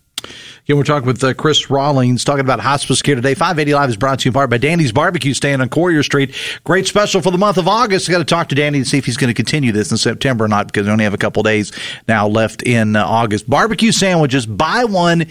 [0.66, 3.36] Again, we're talking with uh, Chris Rawlings, talking about hospice care today.
[3.36, 6.36] 580 Live is brought to you in part by Danny's Barbecue Stand on Quarrier Street.
[6.64, 8.10] Great special for the month of August.
[8.10, 10.46] Got to talk to Danny to see if he's going to continue this in September
[10.46, 11.72] or not because we only have a couple days
[12.08, 13.48] now left in uh, August.
[13.48, 15.28] Barbecue sandwiches, buy one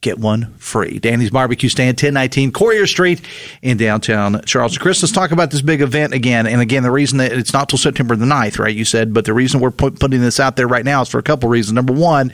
[0.00, 0.98] get one free.
[1.00, 3.20] Danny's Barbecue Stand, 1019 Quarrier Street
[3.62, 4.80] in downtown Charleston.
[4.80, 6.46] Chris, let's talk about this big event again.
[6.46, 8.74] And again, the reason that it's not till September the 9th, right?
[8.74, 11.22] You said, but the reason we're putting this out there right now is for a
[11.22, 11.74] couple reasons.
[11.74, 12.32] Number one,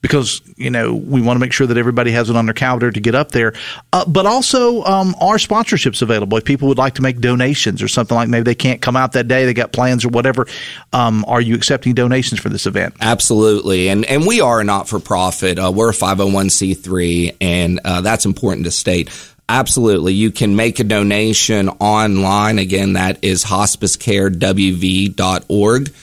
[0.00, 2.90] because you know we want to make sure that everybody has it on their calendar
[2.90, 3.52] to get up there.
[3.92, 7.88] Uh, but also, um, are sponsorships available if people would like to make donations or
[7.88, 10.46] something like maybe they can't come out that day, they got plans or whatever.
[10.92, 12.94] Um, are you accepting donations for this event?
[13.00, 15.58] Absolutely, and and we are a not for profit.
[15.58, 19.10] Uh, we're a five hundred oh one c three, and uh, that's important to state.
[19.48, 20.12] Absolutely.
[20.12, 22.58] You can make a donation online.
[22.58, 25.94] Again, that is hospicecarewv.org.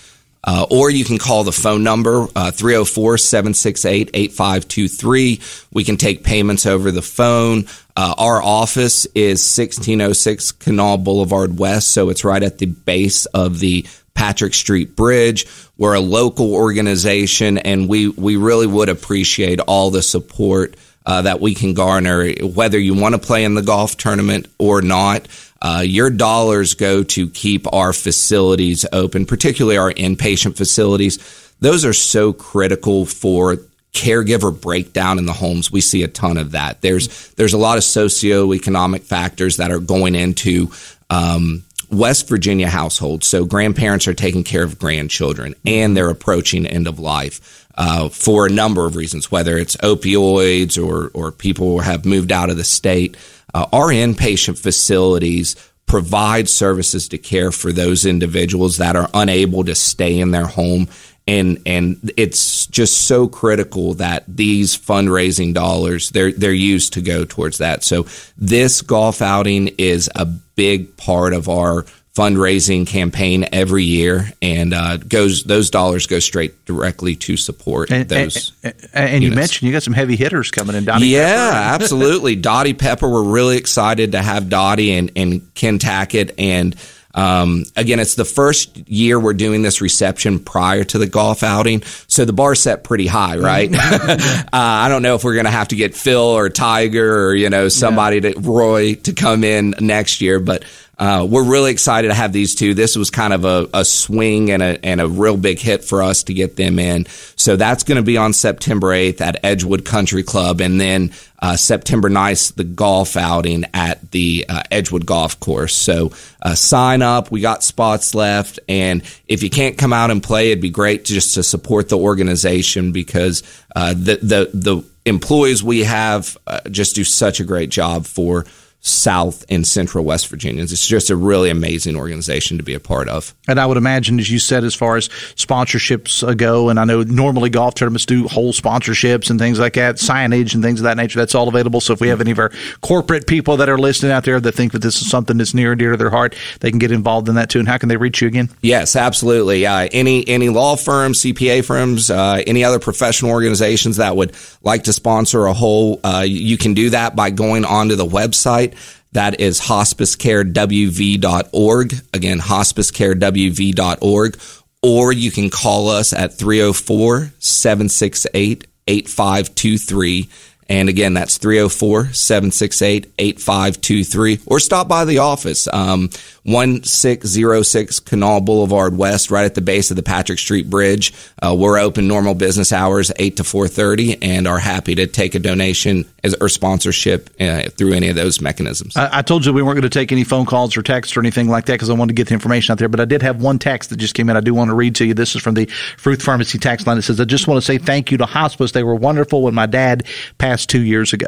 [0.45, 5.39] Uh, or you can call the phone number, uh, 304 768 8523.
[5.71, 7.65] We can take payments over the phone.
[7.95, 13.60] Uh, our office is 1606 Kanawha Boulevard West, so it's right at the base of
[13.60, 15.45] the Patrick Street Bridge.
[15.77, 20.75] We're a local organization, and we, we really would appreciate all the support
[21.06, 24.82] uh, that we can garner, whether you want to play in the golf tournament or
[24.82, 25.27] not.
[25.63, 31.17] Uh, your dollars go to keep our facilities open, particularly our inpatient facilities.
[31.62, 33.58] Those are so critical for
[33.93, 35.71] caregiver breakdown in the homes.
[35.71, 36.82] We see a ton of that.
[36.82, 40.71] There's there's a lot of socioeconomic factors that are going into
[41.10, 43.28] um, West Virginia households.
[43.28, 47.62] So grandparents are taking care of grandchildren, and they're approaching end of life.
[47.76, 52.49] Uh, for a number of reasons, whether it's opioids or or people have moved out
[52.49, 53.15] of the state.
[53.53, 59.75] Uh, our inpatient facilities provide services to care for those individuals that are unable to
[59.75, 60.87] stay in their home
[61.27, 67.23] and and it's just so critical that these fundraising dollars they're they're used to go
[67.23, 67.83] towards that.
[67.83, 68.05] So
[68.37, 71.85] this golf outing is a big part of our
[72.15, 78.08] fundraising campaign every year, and uh, goes those dollars go straight directly to support and,
[78.08, 78.54] those.
[78.63, 80.86] And, and, and you mentioned you got some heavy hitters coming in.
[80.86, 82.36] Dottie yeah, absolutely.
[82.36, 83.10] Dottie Pepper.
[83.10, 86.76] We're really excited to have Dottie and, and Ken Tackett and.
[87.15, 91.84] Um, again, it's the first year we're doing this reception prior to the golf outing,
[92.08, 93.71] so the bar set pretty high, right?
[93.76, 97.36] uh, I don't know if we're going to have to get Phil or Tiger or
[97.36, 98.32] you know somebody yeah.
[98.32, 100.63] to Roy to come in next year, but
[100.97, 102.75] uh, we're really excited to have these two.
[102.75, 106.03] This was kind of a, a swing and a, and a real big hit for
[106.03, 107.08] us to get them in.
[107.36, 110.62] So that's going to be on September 8th at Edgewood Country Club.
[110.62, 115.75] And then uh, September 9th, the golf outing at the uh, Edgewood Golf Course.
[115.75, 116.12] So
[116.43, 117.32] uh, sign up.
[117.32, 118.60] We got spots left.
[118.69, 121.97] And if you can't come out and play, it'd be great just to support the
[121.97, 123.41] organization because
[123.75, 128.45] uh, the, the, the employees we have uh, just do such a great job for
[128.85, 130.73] South and Central West Virginians.
[130.73, 133.33] It's just a really amazing organization to be a part of.
[133.47, 137.01] And I would imagine, as you said, as far as sponsorships go, and I know
[137.01, 140.97] normally golf tournaments do whole sponsorships and things like that, signage and things of that
[140.97, 141.17] nature.
[141.17, 141.79] That's all available.
[141.79, 144.51] So if we have any of our corporate people that are listening out there that
[144.51, 146.91] think that this is something that's near and dear to their heart, they can get
[146.91, 147.59] involved in that too.
[147.59, 148.49] And how can they reach you again?
[148.61, 149.65] Yes, absolutely.
[149.65, 154.83] Uh, any any law firms, CPA firms, uh, any other professional organizations that would like
[154.83, 158.72] to sponsor a whole, uh, you can do that by going onto the website
[159.13, 161.93] that is hospicecarewv.org.
[162.13, 164.38] Again, hospicecarewv.org.
[164.81, 170.29] Or you can call us at 304 768 8523
[170.69, 175.67] and again, that's 304 768 8523 or stop by the office.
[175.71, 176.10] Um,
[176.43, 181.13] 1606 Kanawha Boulevard West, right at the base of the Patrick Street Bridge.
[181.41, 185.39] Uh, we're open normal business hours, 8 to 4.30 and are happy to take a
[185.39, 188.97] donation as, or sponsorship uh, through any of those mechanisms.
[188.97, 191.21] I, I, told you we weren't going to take any phone calls or texts or
[191.21, 193.21] anything like that because I wanted to get the information out there, but I did
[193.21, 194.36] have one text that just came in.
[194.36, 195.13] I do want to read to you.
[195.13, 195.65] This is from the
[195.97, 196.97] Fruth Pharmacy text line.
[196.97, 198.73] It says, I just want to say thank you to hospice.
[198.73, 200.06] They were wonderful when my dad
[200.38, 201.27] passed two years ago.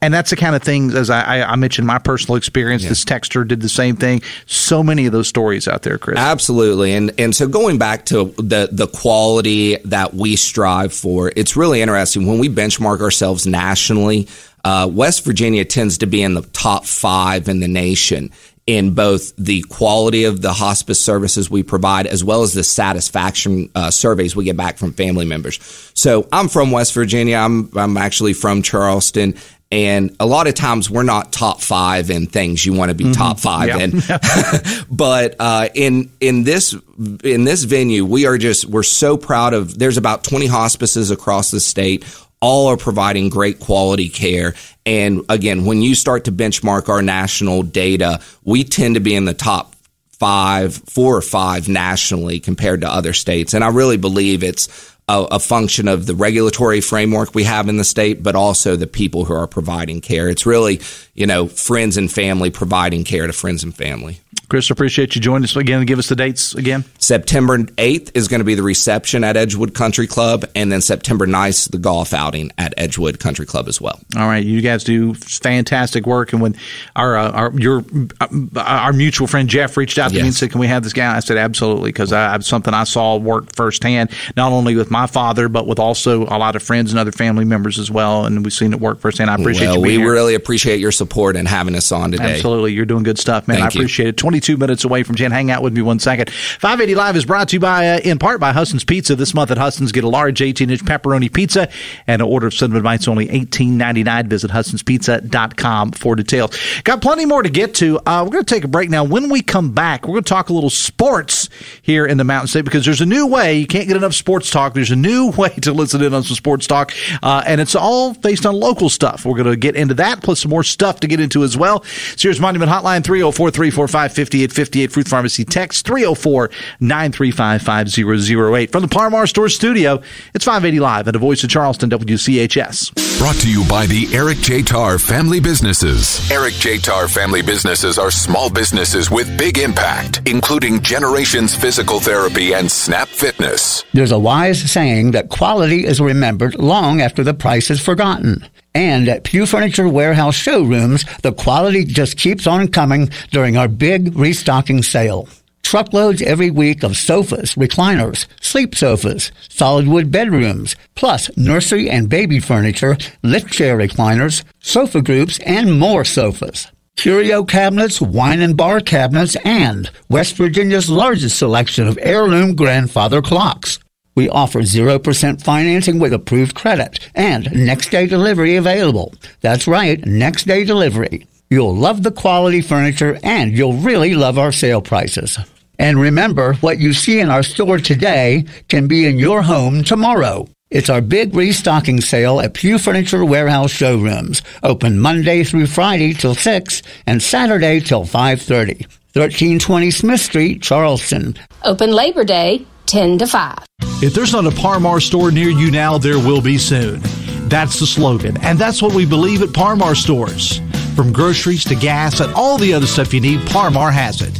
[0.00, 2.82] And that's the kind of things, as I, I mentioned, my personal experience.
[2.82, 2.90] Yeah.
[2.90, 4.22] This texter did the same thing.
[4.46, 6.18] So many of those stories out there, Chris.
[6.18, 6.92] Absolutely.
[6.92, 11.82] And, and so going back to the, the quality that we strive for, it's really
[11.82, 14.28] interesting when we benchmark ourselves nationally.
[14.64, 18.30] Uh, West Virginia tends to be in the top five in the nation
[18.66, 23.68] in both the quality of the hospice services we provide as well as the satisfaction
[23.74, 25.58] uh, surveys we get back from family members.
[25.94, 27.36] So I'm from West Virginia.
[27.36, 29.34] I'm, I'm actually from Charleston.
[29.72, 33.04] And a lot of times we're not top five in things you want to be
[33.04, 33.14] mm-hmm.
[33.14, 33.78] top five yeah.
[33.78, 34.86] in.
[34.90, 36.76] but uh, in in this
[37.24, 39.78] in this venue, we are just we're so proud of.
[39.78, 42.04] There's about 20 hospices across the state
[42.42, 44.54] all are providing great quality care.
[44.84, 49.24] And again, when you start to benchmark our national data, we tend to be in
[49.24, 49.74] the top
[50.10, 53.54] five, four or five nationally compared to other states.
[53.54, 54.68] And I really believe it's
[55.08, 58.86] a, a, function of the regulatory framework we have in the state, but also the
[58.86, 60.28] people who are providing care.
[60.28, 60.80] It's really,
[61.14, 64.20] you know, friends and family providing care to friends and family.
[64.52, 65.78] Chris, appreciate you joining us again.
[65.78, 66.84] And give us the dates again.
[66.98, 71.26] September 8th is going to be the reception at Edgewood Country Club, and then September
[71.26, 73.98] 9th, the golf outing at Edgewood Country Club as well.
[74.14, 76.34] All right, you guys do fantastic work.
[76.34, 76.54] And when
[76.94, 77.82] our uh, our your
[78.20, 80.22] uh, our mutual friend Jeff reached out to yes.
[80.22, 82.74] me and said, "Can we have this guy?" I said, "Absolutely," because I, have something
[82.74, 86.62] I saw work firsthand, not only with my father, but with also a lot of
[86.62, 88.26] friends and other family members as well.
[88.26, 89.30] And we've seen it work firsthand.
[89.30, 89.80] I appreciate well, you.
[89.80, 90.12] we here.
[90.12, 92.34] really appreciate your support and having us on today.
[92.34, 93.56] Absolutely, you're doing good stuff, man.
[93.56, 94.10] Thank I appreciate you.
[94.10, 94.16] it.
[94.42, 95.30] 22 minutes away from Jen.
[95.30, 96.28] Hang out with me one second.
[96.30, 99.14] 580 Live is brought to you by, uh, in part by Husson's Pizza.
[99.14, 101.68] This month at Husson's, get a large 18 inch pepperoni pizza
[102.08, 104.26] and an order of cinnamon bites only $18.99.
[104.26, 106.58] Visit Husson'sPizza.com for details.
[106.82, 108.00] Got plenty more to get to.
[108.00, 109.04] Uh, we're going to take a break now.
[109.04, 111.48] When we come back, we're going to talk a little sports
[111.82, 113.58] here in the Mountain State because there's a new way.
[113.58, 114.74] You can't get enough sports talk.
[114.74, 118.14] There's a new way to listen in on some sports talk, uh, and it's all
[118.14, 119.24] based on local stuff.
[119.24, 121.84] We're going to get into that, plus some more stuff to get into as well.
[122.16, 128.72] Sears Monument Hotline 304 345 5858 Fruth Pharmacy text 304 935 5008.
[128.72, 130.00] From the Par Mar Store studio,
[130.34, 133.18] it's 580 Live at the Voice of Charleston, WCHS.
[133.18, 134.62] Brought to you by the Eric J.
[134.62, 136.28] Tarr Family Businesses.
[136.30, 136.78] Eric J.
[136.78, 143.08] Tarr Family Businesses are small businesses with big impact, including Generations Physical Therapy and Snap
[143.08, 143.84] Fitness.
[143.92, 148.44] There's a wise saying that quality is remembered long after the price is forgotten.
[148.74, 154.16] And at Pew Furniture Warehouse showrooms, the quality just keeps on coming during our big
[154.16, 155.28] restocking sale.
[155.62, 162.40] Truckloads every week of sofas, recliners, sleep sofas, solid wood bedrooms, plus nursery and baby
[162.40, 166.66] furniture, lift chair recliners, sofa groups, and more sofas.
[166.96, 173.78] Curio cabinets, wine and bar cabinets, and West Virginia's largest selection of heirloom grandfather clocks.
[174.14, 179.14] We offer 0% financing with approved credit and next day delivery available.
[179.40, 181.26] That's right, next day delivery.
[181.50, 185.38] You'll love the quality furniture and you'll really love our sale prices.
[185.78, 190.48] And remember, what you see in our store today can be in your home tomorrow.
[190.70, 196.34] It's our big restocking sale at Pew Furniture Warehouse showrooms, open Monday through Friday till
[196.34, 198.86] 6 and Saturday till 5:30.
[199.12, 201.36] 1320 Smith Street, Charleston.
[201.64, 203.56] Open Labor Day 10 to 5.
[204.02, 207.00] If there's not a Par Mar store near you now, there will be soon.
[207.48, 210.60] That's the slogan, and that's what we believe at Par Mar stores.
[210.94, 214.34] From groceries to gas and all the other stuff you need, Par Mar has it.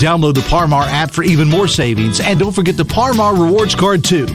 [0.00, 3.36] Download the Par Mar app for even more savings, and don't forget the Par Mar
[3.36, 4.26] rewards card too.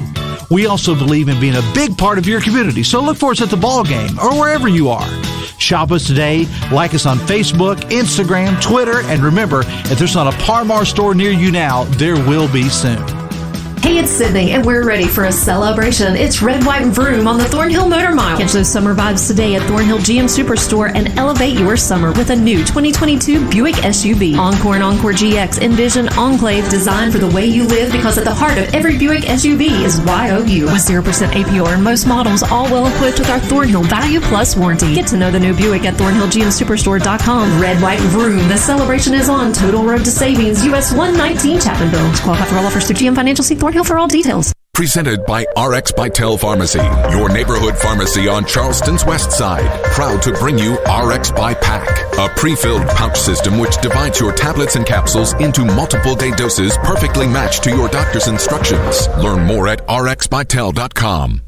[0.51, 3.41] We also believe in being a big part of your community, so look for us
[3.41, 5.09] at the ball game or wherever you are.
[5.57, 10.37] Shop us today, like us on Facebook, Instagram, Twitter, and remember, if there's not a
[10.43, 13.16] Par Mar store near you now, there will be soon.
[13.87, 16.17] Hey, it's Sydney, and we're ready for a celebration.
[16.17, 18.37] It's Red, White, and Vroom on the Thornhill Motor Mile.
[18.37, 22.35] Catch those summer vibes today at Thornhill GM Superstore and elevate your summer with a
[22.35, 24.37] new 2022 Buick SUV.
[24.37, 28.33] Encore and Encore GX Envision Enclave designed for the way you live because at the
[28.33, 30.65] heart of every Buick SUV is YOU.
[30.65, 34.95] With 0% APR and most models, all well equipped with our Thornhill Value Plus warranty.
[34.95, 37.61] Get to know the new Buick at ThornhillGMSuperstore.com.
[37.61, 38.49] Red, White, and Vroom.
[38.49, 39.53] The celebration is on.
[39.53, 42.21] Total Road to Savings, US 119 Chapmanville.
[42.21, 43.45] Qualify for all offers through GM Financial.
[43.45, 44.53] See Thornhill for all details.
[44.77, 46.77] Presented by RX Vitel Pharmacy,
[47.17, 49.67] your neighborhood pharmacy on Charleston's west side.
[49.85, 51.87] Proud to bring you RX by Pack,
[52.19, 57.25] a pre-filled pouch system which divides your tablets and capsules into multiple day doses perfectly
[57.25, 59.07] matched to your doctor's instructions.
[59.17, 61.46] Learn more at rxvitel.com.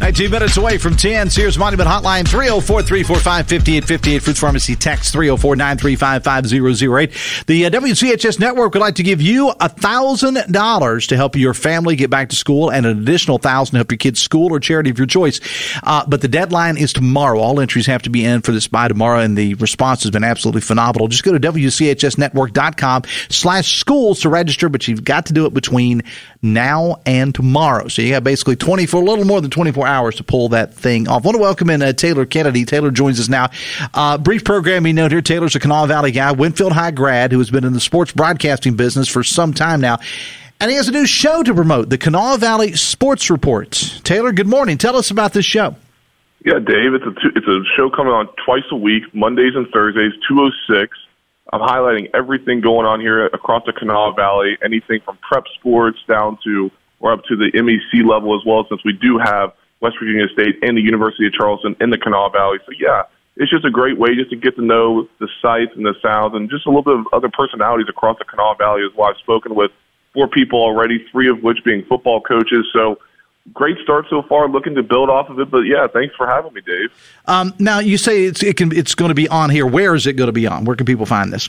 [0.00, 1.30] 19 minutes away from 10.
[1.30, 4.22] Sears Monument Hotline 304 345 5858.
[4.22, 7.44] Fruth Pharmacy text 304 935 5008.
[7.46, 12.10] The uh, WCHS network would like to give you $1,000 to help your family get
[12.10, 14.98] back to school and an additional 1000 to help your kids' school or charity of
[14.98, 15.40] your choice.
[15.82, 17.38] Uh, but the deadline is tomorrow.
[17.38, 20.24] All entries have to be in for this by tomorrow, and the response has been
[20.24, 21.08] absolutely phenomenal.
[21.08, 26.02] Just go to WCHSnetwork.com slash schools to register, but you've got to do it between
[26.52, 27.88] now and tomorrow.
[27.88, 31.08] So you got basically 24, a little more than 24 hours to pull that thing
[31.08, 31.24] off.
[31.24, 32.64] I want to welcome in uh, Taylor Kennedy.
[32.64, 33.48] Taylor joins us now.
[33.94, 35.22] Uh, brief programming note here.
[35.22, 38.76] Taylor's a Kanawha Valley guy, Winfield High grad who has been in the sports broadcasting
[38.76, 39.98] business for some time now.
[40.58, 43.70] And he has a new show to promote, the Kanawha Valley Sports Report.
[44.04, 44.78] Taylor, good morning.
[44.78, 45.76] Tell us about this show.
[46.44, 49.68] Yeah, Dave, it's a two, it's a show coming on twice a week, Mondays and
[49.68, 50.96] Thursdays, 206.
[51.52, 56.38] I'm highlighting everything going on here across the Kanawha Valley, anything from prep sports down
[56.44, 56.70] to
[57.00, 60.56] or up to the MEC level as well, since we do have West Virginia State
[60.62, 62.58] and the University of Charleston in the Kanawha Valley.
[62.66, 63.02] So yeah,
[63.36, 66.34] it's just a great way just to get to know the sights and the sounds
[66.34, 69.10] and just a little bit of other personalities across the Kanawha Valley as well.
[69.10, 69.70] I've spoken with
[70.14, 72.66] four people already, three of which being football coaches.
[72.72, 72.98] So
[73.52, 74.48] great start so far.
[74.48, 76.90] Looking to build off of it, but yeah, thanks for having me, Dave.
[77.26, 79.66] Um, now you say it's it can it's going to be on here.
[79.66, 80.64] Where is it going to be on?
[80.64, 81.48] Where can people find this?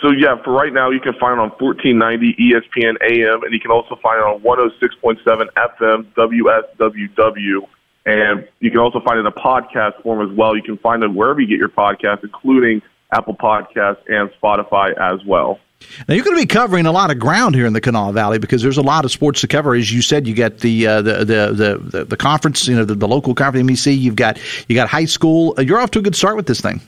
[0.00, 3.60] So yeah, for right now, you can find it on 1490 ESPN AM, and you
[3.60, 7.66] can also find it on 106.7 FM WSWW.
[8.06, 10.54] And you can also find it in a podcast form as well.
[10.54, 12.82] You can find it wherever you get your podcast, including
[13.12, 15.58] Apple Podcasts and Spotify as well.
[16.08, 18.38] Now you're going to be covering a lot of ground here in the Kanawha Valley
[18.38, 19.74] because there's a lot of sports to cover.
[19.74, 22.94] As you said, you got the uh, the, the, the the conference, you know, the,
[22.94, 23.98] the local conference MEC.
[23.98, 25.54] You've got you got high school.
[25.58, 26.80] Uh, you're off to a good start with this thing.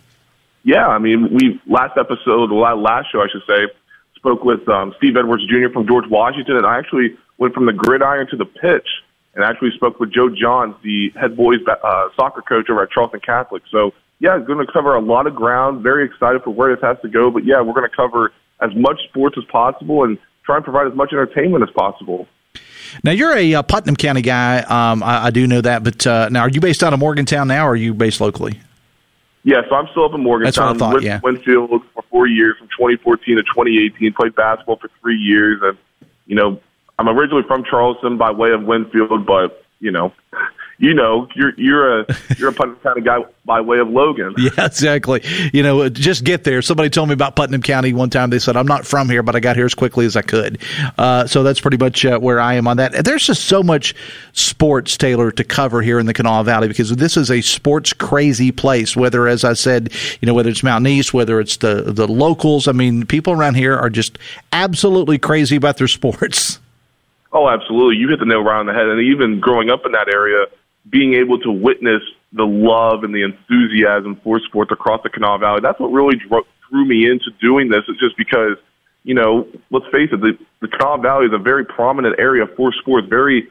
[0.64, 3.72] Yeah, I mean, we last episode, last show, I should say,
[4.16, 5.72] spoke with um, Steve Edwards Jr.
[5.72, 8.88] from George Washington, and I actually went from the gridiron to the pitch
[9.36, 13.20] and actually spoke with Joe Johns, the head boys uh, soccer coach over at Charleston
[13.20, 13.62] Catholic.
[13.70, 15.82] So, yeah, going to cover a lot of ground.
[15.82, 17.30] Very excited for where this has to go.
[17.30, 20.86] But, yeah, we're going to cover as much sports as possible and try and provide
[20.86, 22.26] as much entertainment as possible.
[23.02, 24.58] Now, you're a uh, Putnam County guy.
[24.60, 25.82] Um, I, I, do know that.
[25.82, 28.60] But uh, now, are you based out of Morgantown now or are you based locally?
[29.42, 30.72] Yeah, so I'm still up in Morgantown.
[30.72, 31.20] That's what I thought, yeah.
[31.22, 34.12] Winfield for four years, from 2014 to 2018.
[34.12, 35.78] Played basketball for three years, and
[36.26, 36.60] you know
[36.98, 40.12] I'm originally from Charleston by way of Winfield, but you know,
[40.78, 42.06] you know, you're you're a
[42.38, 44.34] you're a Putnam County guy by way of Logan.
[44.36, 45.22] Yeah, exactly.
[45.52, 46.60] You know, just get there.
[46.62, 48.30] Somebody told me about Putnam County one time.
[48.30, 50.60] They said I'm not from here, but I got here as quickly as I could.
[50.98, 53.04] Uh, so that's pretty much uh, where I am on that.
[53.04, 53.94] There's just so much
[54.32, 58.52] sports, Taylor, to cover here in the Kanawha Valley because this is a sports crazy
[58.52, 58.96] place.
[58.96, 62.68] Whether, as I said, you know, whether it's Mountain East, whether it's the the locals.
[62.68, 64.18] I mean, people around here are just
[64.52, 66.60] absolutely crazy about their sports.
[67.32, 67.96] Oh, absolutely.
[67.96, 68.86] You hit the nail right on the head.
[68.86, 70.46] And even growing up in that area,
[70.88, 75.60] being able to witness the love and the enthusiasm for sports across the Kanawha Valley,
[75.62, 77.82] that's what really drew, drew me into doing this.
[77.88, 78.56] It's just because,
[79.04, 82.72] you know, let's face it, the, the Kanawha Valley is a very prominent area for
[82.72, 83.48] sports, very,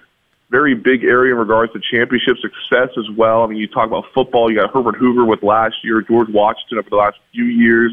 [0.50, 3.44] very big area in regards to championship success as well.
[3.44, 6.80] I mean, you talk about football, you got Herbert Hoover with last year, George Washington
[6.80, 7.92] over the last few years,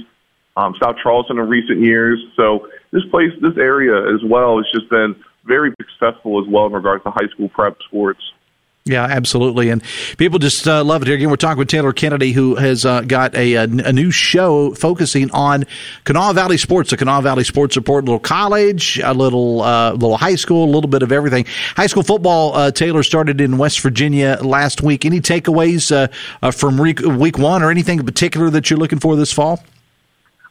[0.57, 2.22] um, South Charleston in recent years.
[2.36, 6.72] So this place, this area as well has just been– very successful as well in
[6.72, 8.20] regards to high school prep sports.
[8.84, 9.80] Yeah, absolutely, and
[10.18, 11.14] people just uh, love it here.
[11.14, 14.74] Again, we're talking with Taylor Kennedy, who has uh, got a, a, a, new show
[14.74, 15.66] focusing on
[16.02, 20.16] Kanawha Valley sports, the Kanawha Valley Sports Report, a little college, a little uh, little
[20.16, 21.46] high school, a little bit of everything.
[21.76, 25.04] High school football, uh, Taylor started in West Virginia last week.
[25.04, 26.08] Any takeaways uh,
[26.42, 29.62] uh, from week, week one, or anything in particular that you're looking for this fall?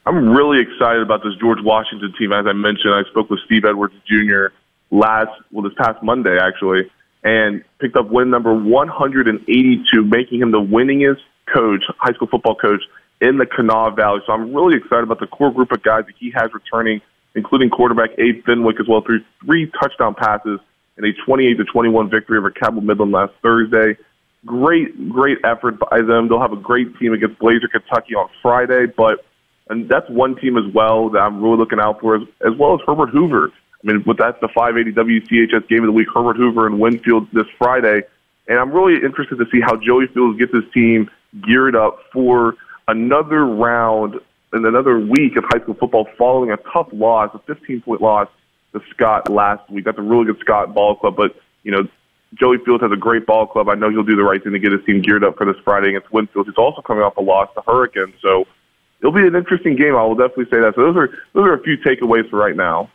[0.05, 2.32] I'm really excited about this George Washington team.
[2.32, 4.53] As I mentioned, I spoke with Steve Edwards Jr
[4.91, 6.89] last, well, this past Monday actually,
[7.24, 11.22] and picked up win number 182, making him the winningest
[11.53, 12.82] coach, high school football coach
[13.19, 14.22] in the Kanawha Valley.
[14.26, 17.01] So I'm really excited about the core group of guys that he has returning,
[17.36, 20.59] including quarterback Abe Fenwick as well, through three touchdown passes
[20.97, 23.97] in a 28 to 21 victory over Cabell Midland last Thursday.
[24.45, 26.28] Great, great effort by them.
[26.28, 29.24] They'll have a great team against Blazer, Kentucky on Friday, but
[29.69, 32.74] and that's one team as well that I'm really looking out for, as, as well
[32.74, 33.51] as Herbert Hoover.
[33.84, 37.27] I mean, with that's the 580 WCHS game of the week, Herbert Hoover and Winfield
[37.34, 38.03] this Friday.
[38.47, 41.09] And I'm really interested to see how Joey Fields gets his team
[41.41, 42.55] geared up for
[42.88, 44.19] another round
[44.53, 48.27] and another week of high school football following a tough loss, a 15 point loss
[48.73, 49.86] to Scott last week.
[49.86, 51.88] That's a really good Scott ball club, but, you know,
[52.34, 53.67] Joey Fields has a great ball club.
[53.67, 55.61] I know he'll do the right thing to get his team geared up for this
[55.63, 56.47] Friday against Winfield.
[56.47, 58.45] He's also coming off a loss to Hurricane, so
[58.99, 59.95] it'll be an interesting game.
[59.95, 60.75] I will definitely say that.
[60.75, 62.89] So those are those are a few takeaways for right now.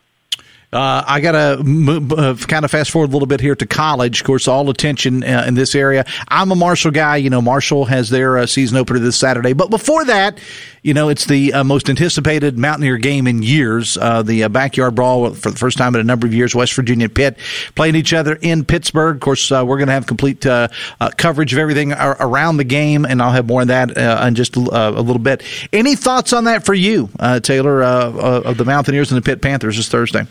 [0.77, 4.21] Uh, I got to uh, kind of fast forward a little bit here to college.
[4.21, 6.05] Of course, all attention uh, in this area.
[6.29, 7.17] I'm a Marshall guy.
[7.17, 9.55] You know, Marshall has their uh, season opener this Saturday.
[9.55, 10.39] But before that,
[10.83, 13.95] you know, it's the uh, most anticipated Mountaineer game in years.
[13.95, 16.55] The backyard brawl for the first time in a number of years.
[16.55, 17.39] West Virginia Pitt
[17.75, 19.17] playing each other in Pittsburgh.
[19.17, 20.43] Of course, we're going to have complete
[21.17, 24.91] coverage of everything around the game, and I'll have more on that in just a
[24.91, 25.43] little bit.
[25.73, 27.09] Any thoughts on that for you,
[27.43, 30.27] Taylor, of the Mountaineers and the Pitt Panthers this Thursday?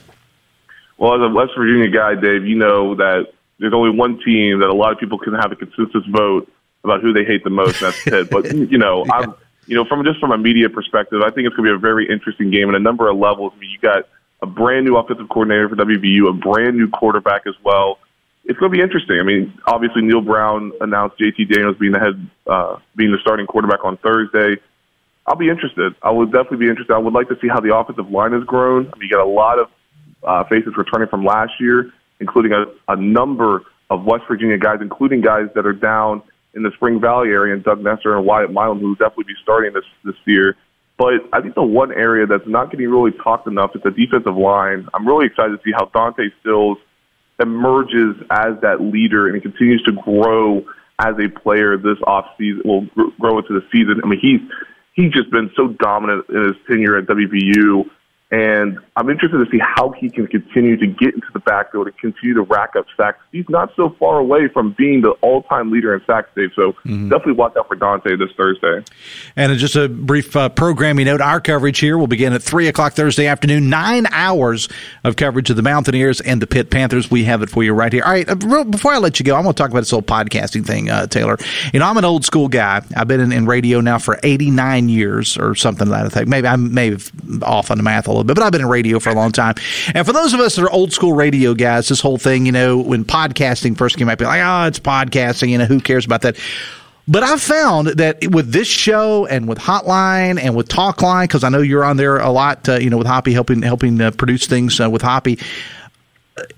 [0.97, 4.69] Well, as a West Virginia guy, Dave, you know that there's only one team that
[4.69, 6.51] a lot of people can have a consensus vote
[6.83, 8.29] about who they hate the most, and that's Pitt.
[8.29, 9.13] But you know, yeah.
[9.13, 9.33] I'm,
[9.67, 11.79] you know, from just from a media perspective, I think it's going to be a
[11.79, 13.53] very interesting game in a number of levels.
[13.55, 14.07] I mean, you got
[14.41, 17.99] a brand new offensive coordinator for WVU, a brand new quarterback as well.
[18.45, 19.19] It's going to be interesting.
[19.19, 23.47] I mean, obviously Neal Brown announced JT Daniels being the head, uh, being the starting
[23.47, 24.61] quarterback on Thursday.
[25.25, 25.95] I'll be interested.
[26.03, 26.93] I would definitely be interested.
[26.93, 28.85] I would like to see how the offensive line has grown.
[28.93, 29.69] I mean, you got a lot of
[30.25, 31.91] uh, faces returning from last year.
[32.19, 36.21] including a, a number of West Virginia guys, including guys that are down
[36.53, 39.35] in the Spring Valley area, and Doug Nester and Wyatt Milum, who will definitely be
[39.43, 40.55] starting this this year.
[40.97, 44.37] But I think the one area that's not getting really talked enough is the defensive
[44.37, 44.87] line.
[44.93, 46.77] I'm really excited to see how Dante Stills
[47.39, 50.65] emerges as that leader and continues to grow
[50.99, 52.61] as a player this off season.
[52.63, 52.87] Will
[53.19, 53.99] grow into the season.
[54.03, 54.39] I mean, he's
[54.93, 57.89] he's just been so dominant in his tenure at WVU.
[58.35, 61.97] And I'm interested to see how he can continue to get into the backfield and
[61.97, 63.17] continue to rack up sacks.
[63.31, 66.49] He's not so far away from being the all-time leader in sacks, Dave.
[66.53, 67.07] So mm-hmm.
[67.07, 68.83] definitely watch out for Dante this Thursday.
[69.37, 72.91] And just a brief uh, programming note: our coverage here will begin at three o'clock
[72.91, 73.69] Thursday afternoon.
[73.69, 74.67] Nine hours
[75.05, 77.09] of coverage of the Mountaineers and the Pitt Panthers.
[77.09, 78.03] We have it for you right here.
[78.03, 78.27] All right.
[78.27, 80.89] Uh, before I let you go, I'm going to talk about this whole podcasting thing,
[80.89, 81.37] uh, Taylor.
[81.71, 82.81] You know, I'm an old school guy.
[82.97, 86.27] I've been in, in radio now for 89 years or something like that.
[86.27, 87.01] Maybe I'm maybe
[87.41, 89.31] off on the math a little bit, but I've been in radio for a long
[89.31, 89.55] time.
[89.93, 92.51] And for those of us that are old school radio guys, this whole thing, you
[92.51, 96.05] know, when podcasting first came out, be like, oh, it's podcasting, you know, who cares
[96.05, 96.37] about that?
[97.07, 101.49] But I've found that with this show and with Hotline and with Talkline, because I
[101.49, 104.47] know you're on there a lot, uh, you know, with Hoppy helping helping uh, produce
[104.47, 105.37] things uh, with Hoppy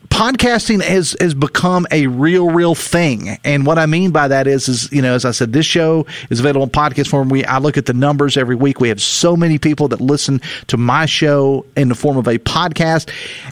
[0.10, 3.38] podcasting has has become a real real thing.
[3.44, 6.08] And what i mean by that is is you know as i said this show
[6.32, 7.30] is available in podcast form.
[7.30, 8.80] We i look at the numbers every week.
[8.80, 12.40] We have so many people that listen to my show in the form of a
[12.40, 13.12] podcast.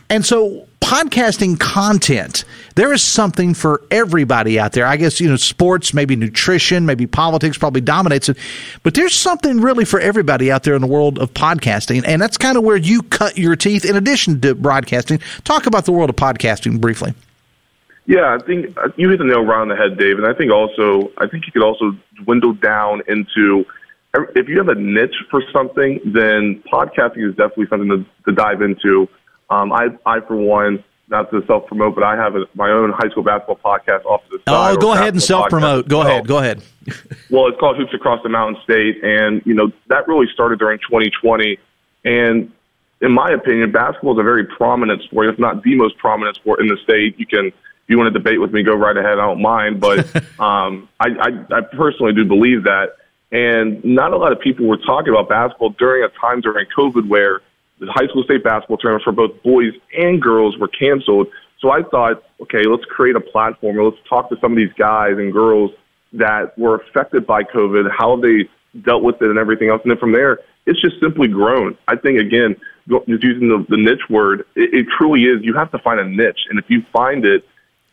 [0.10, 2.46] And so podcasting content.
[2.76, 4.86] There is something for everybody out there.
[4.86, 8.38] I guess, you know, sports, maybe nutrition, maybe politics probably dominates it,
[8.84, 12.04] but there's something really for everybody out there in the world of podcasting.
[12.06, 15.20] And that's kind of where you cut your teeth in addition to broadcasting.
[15.44, 17.14] Talk about the world of podcasting briefly.
[18.08, 20.18] Yeah, I think uh, you hit the nail right on the head, Dave.
[20.20, 23.66] And I think also, I think you could also dwindle down into
[24.36, 28.62] if you have a niche for something, then podcasting is definitely something to, to dive
[28.62, 29.08] into.
[29.50, 32.92] Um, I, I for one, not to self promote, but I have a, my own
[32.92, 34.76] high school basketball podcast off to the side.
[34.76, 35.88] Oh, go ahead and self promote.
[35.88, 36.28] Go ahead.
[36.28, 36.64] Go ahead.
[37.30, 40.80] well, it's called Hoops Across the Mountain State, and you know that really started during
[40.80, 41.58] 2020.
[42.06, 42.52] And
[43.02, 46.60] in my opinion, basketball is a very prominent sport, if not the most prominent sport
[46.60, 47.20] in the state.
[47.20, 47.54] You can, if
[47.88, 49.14] you want to debate with me, go right ahead.
[49.14, 50.06] I don't mind, but
[50.40, 52.96] um, I, I, I personally do believe that.
[53.32, 57.08] And not a lot of people were talking about basketball during a time during COVID
[57.08, 57.42] where
[57.80, 61.28] the high school state basketball tournament for both boys and girls were canceled.
[61.60, 63.78] So I thought, okay, let's create a platform.
[63.78, 65.72] Let's talk to some of these guys and girls
[66.14, 68.50] that were affected by COVID, how they
[68.82, 69.82] dealt with it and everything else.
[69.84, 71.78] And then from there, it's just simply grown.
[71.88, 72.56] I think, again,
[72.88, 75.44] just using the, the niche word, it, it truly is.
[75.44, 76.48] You have to find a niche.
[76.50, 77.44] And if you find it,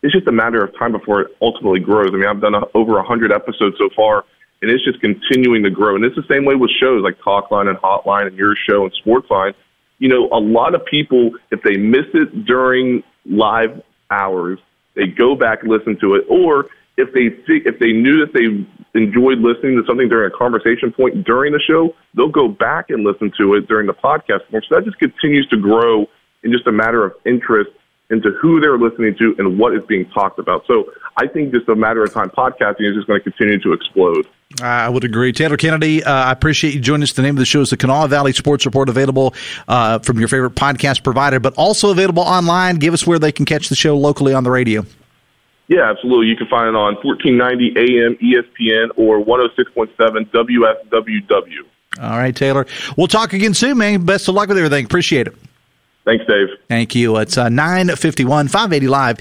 [0.03, 2.11] it's just a matter of time before it ultimately grows.
[2.13, 4.25] I mean, I've done a, over 100 episodes so far,
[4.61, 5.95] and it's just continuing to grow.
[5.95, 8.93] And it's the same way with shows like Talkline and Hotline and your show and
[9.05, 9.55] Sportsline
[10.03, 13.81] you know, a lot of people, if they miss it during live
[14.11, 14.59] hours,
[14.97, 16.25] they go back and listen to it.
[16.29, 18.67] Or if they if they knew that they
[19.01, 23.05] enjoyed listening to something during a conversation point during the show, they'll go back and
[23.05, 24.41] listen to it during the podcast.
[24.51, 26.07] So that just continues to grow
[26.43, 27.71] in just a matter of interest
[28.11, 30.65] into who they're listening to and what is being talked about.
[30.67, 33.73] So I think just a matter of time, podcasting is just going to continue to
[33.73, 34.27] explode.
[34.61, 35.33] I would agree.
[35.33, 37.13] Taylor Kennedy, uh, I appreciate you joining us.
[37.13, 39.35] The name of the show is the Kanawha Valley Sports Report, available
[39.69, 42.77] uh, from your favorite podcast provider, but also available online.
[42.77, 44.85] Give us where they can catch the show locally on the radio.
[45.69, 46.27] Yeah, absolutely.
[46.27, 51.59] You can find it on 1490 AM ESPN or 106.7 WSWW.
[52.01, 52.67] All right, Taylor.
[52.97, 54.05] We'll talk again soon, man.
[54.05, 54.85] Best of luck with everything.
[54.85, 55.35] Appreciate it.
[56.05, 56.49] Thanks, Dave.
[56.69, 57.17] Thank you.
[57.19, 59.19] It's uh, 951 580 Live.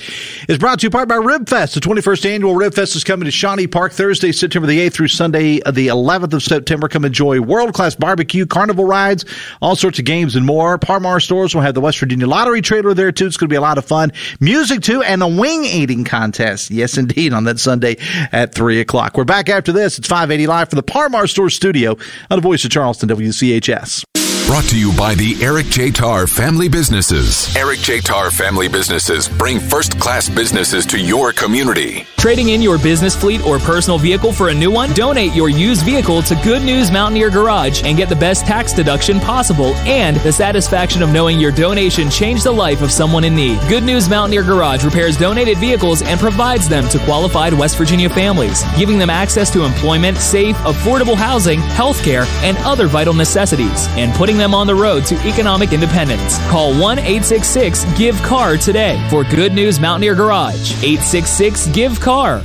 [0.49, 1.75] It's brought to you part by Ribfest.
[1.75, 5.61] The 21st annual Ribfest is coming to Shawnee Park Thursday, September the 8th through Sunday,
[5.61, 6.87] uh, the 11th of September.
[6.87, 9.25] Come enjoy world class barbecue, carnival rides,
[9.61, 10.79] all sorts of games and more.
[10.79, 13.27] Par Mar stores will have the West Virginia Lottery trailer there, too.
[13.27, 14.11] It's going to be a lot of fun.
[14.39, 16.71] Music, too, and a wing eating contest.
[16.71, 17.97] Yes, indeed, on that Sunday
[18.31, 19.17] at 3 o'clock.
[19.17, 19.99] We're back after this.
[19.99, 21.91] It's 580 Live from the Par Mar store studio
[22.31, 24.03] on the voice of Charleston, WCHS.
[24.51, 25.91] Brought to you by the Eric J.
[25.91, 27.55] Tarr Family Businesses.
[27.55, 28.01] Eric J.
[28.01, 32.05] Tarr Family Businesses bring first class businesses to your community.
[32.17, 34.91] Trading in your business fleet or personal vehicle for a new one?
[34.91, 39.21] Donate your used vehicle to Good News Mountaineer Garage and get the best tax deduction
[39.21, 43.57] possible and the satisfaction of knowing your donation changed the life of someone in need.
[43.69, 48.65] Good News Mountaineer Garage repairs donated vehicles and provides them to qualified West Virginia families,
[48.77, 54.13] giving them access to employment, safe, affordable housing, health care, and other vital necessities, and
[54.15, 56.39] putting them on the road to economic independence.
[56.49, 60.73] Call 1 866 GIVE CAR today for Good News Mountaineer Garage.
[60.83, 62.41] 866 GIVE CAR.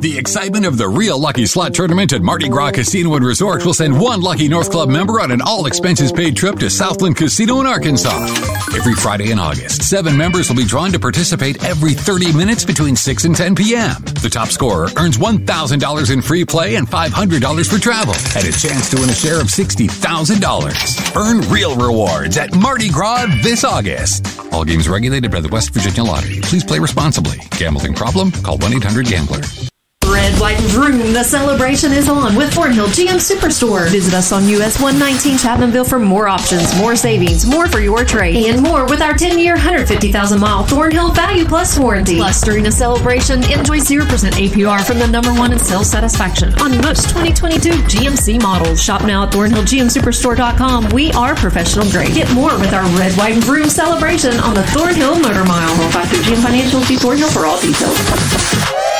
[0.00, 3.74] The excitement of the real Lucky Slot Tournament at Mardi Gras Casino and Resort will
[3.74, 7.60] send one lucky North Club member on an all expenses paid trip to Southland Casino
[7.60, 8.57] in Arkansas.
[8.74, 12.96] Every Friday in August, seven members will be drawn to participate every 30 minutes between
[12.96, 13.94] 6 and 10 p.m.
[14.22, 18.90] The top scorer earns $1,000 in free play and $500 for travel and a chance
[18.90, 21.16] to win a share of $60,000.
[21.16, 24.26] Earn real rewards at Mardi Gras this August.
[24.52, 26.40] All games regulated by the West Virginia Lottery.
[26.42, 27.38] Please play responsibly.
[27.58, 28.30] Gambling problem?
[28.30, 29.67] Call 1-800-GAMBLER.
[30.10, 31.12] Red, white, and Vroom.
[31.12, 33.88] The celebration is on with Thornhill GM Superstore.
[33.90, 38.46] Visit us on US 119 Chapmanville for more options, more savings, more for your trade,
[38.46, 42.16] and more with our 10 year, 150,000 mile Thornhill Value Plus warranty.
[42.16, 46.80] Plus, during the celebration, enjoy 0% APR from the number one in sales satisfaction on
[46.80, 48.82] most 2022 GMC models.
[48.82, 50.88] Shop now at ThornhillGMSuperstore.com.
[50.90, 52.14] We are professional grade.
[52.14, 55.74] Get more with our red, white, and Vroom celebration on the Thornhill Motor Mile.
[55.76, 56.80] Call 5 GM Financial.
[56.82, 58.97] See Thornhill for all details.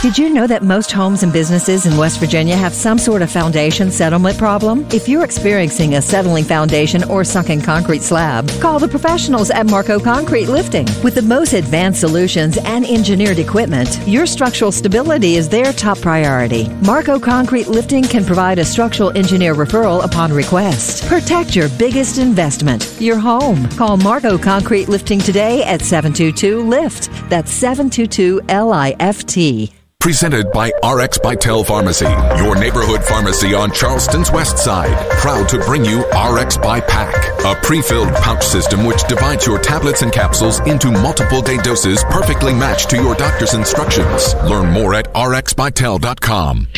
[0.00, 3.32] Did you know that most homes and businesses in West Virginia have some sort of
[3.32, 4.86] foundation settlement problem?
[4.92, 9.98] If you're experiencing a settling foundation or sunken concrete slab, call the professionals at Marco
[9.98, 10.86] Concrete Lifting.
[11.02, 16.68] With the most advanced solutions and engineered equipment, your structural stability is their top priority.
[16.86, 21.08] Marco Concrete Lifting can provide a structural engineer referral upon request.
[21.08, 23.68] Protect your biggest investment, your home.
[23.70, 27.10] Call Marco Concrete Lifting today at 722 LIFT.
[27.28, 29.72] That's 722 L I F T.
[30.08, 32.06] Presented by RX Bytel Pharmacy,
[32.40, 34.96] your neighborhood pharmacy on Charleston's west side.
[35.18, 37.12] Proud to bring you RX by Pack,
[37.44, 42.54] a pre-filled pouch system which divides your tablets and capsules into multiple day doses perfectly
[42.54, 44.34] matched to your doctor's instructions.
[44.44, 46.68] Learn more at rxbytel.com.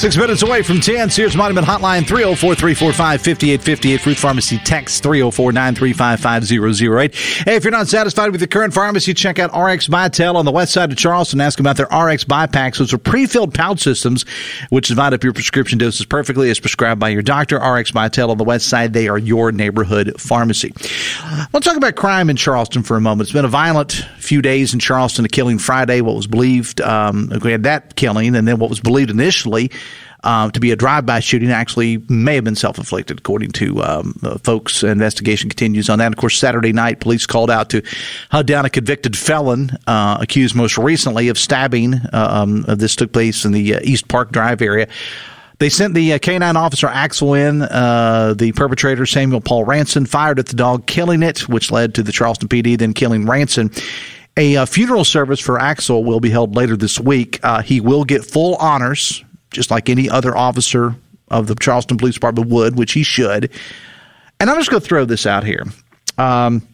[0.00, 1.10] Six minutes away from 10.
[1.10, 4.00] Sears Monument Hotline 304 345 5858.
[4.00, 7.14] Fruth Pharmacy text 304 935 5008.
[7.14, 10.52] Hey, if you're not satisfied with your current pharmacy, check out RX Bytel on the
[10.52, 11.42] west side of Charleston.
[11.42, 12.78] Ask about their RX Bypacks.
[12.78, 14.24] Those are pre filled pouch systems
[14.70, 17.58] which divide up your prescription doses perfectly as prescribed by your doctor.
[17.58, 18.94] RX Bytel on the west side.
[18.94, 20.72] They are your neighborhood pharmacy.
[21.52, 23.26] Let's talk about crime in Charleston for a moment.
[23.26, 25.26] It's been a violent few days in Charleston.
[25.26, 28.80] A killing Friday, what was believed, um, we had that killing, and then what was
[28.80, 29.70] believed initially
[30.22, 34.38] uh, to be a drive-by shooting actually may have been self-inflicted, according to um, uh,
[34.38, 34.82] folks.
[34.82, 36.12] Investigation continues on that.
[36.12, 37.82] Of course, Saturday night, police called out to
[38.30, 41.94] hunt down a convicted felon uh, accused most recently of stabbing.
[42.12, 44.88] Um, this took place in the uh, East Park Drive area.
[45.60, 47.60] They sent the uh, canine officer Axel in.
[47.60, 52.02] Uh, the perpetrator, Samuel Paul Ranson, fired at the dog, killing it, which led to
[52.02, 53.70] the Charleston PD then killing Ranson.
[54.38, 57.40] A uh, funeral service for Axel will be held later this week.
[57.42, 60.94] Uh, he will get full honors just like any other officer
[61.28, 63.50] of the Charleston Police Department would, which he should.
[64.38, 65.64] And I'm just going to throw this out here.
[66.18, 66.66] Um,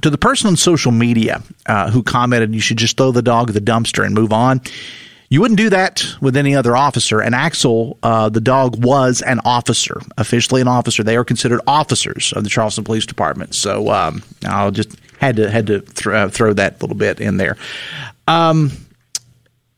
[0.00, 3.48] to the person on social media uh, who commented, you should just throw the dog
[3.48, 4.60] in the dumpster and move on.
[5.28, 7.20] You wouldn't do that with any other officer.
[7.20, 11.02] And Axel, uh, the dog, was an officer, officially an officer.
[11.02, 13.54] They are considered officers of the Charleston Police Department.
[13.54, 17.38] So um, I'll just had to had to th- uh, throw that little bit in
[17.38, 17.56] there.
[18.28, 18.72] Um,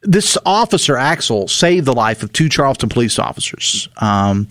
[0.05, 3.89] this officer Axel saved the life of two Charleston police officers.
[3.97, 4.49] Um,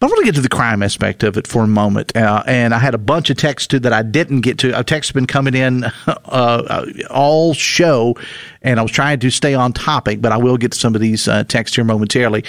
[0.00, 2.16] but I want to get to the crime aspect of it for a moment.
[2.16, 4.78] Uh, and I had a bunch of texts too that I didn't get to.
[4.78, 8.16] A text has been coming in uh, all show,
[8.62, 11.00] and I was trying to stay on topic, but I will get to some of
[11.00, 12.44] these uh, texts here momentarily.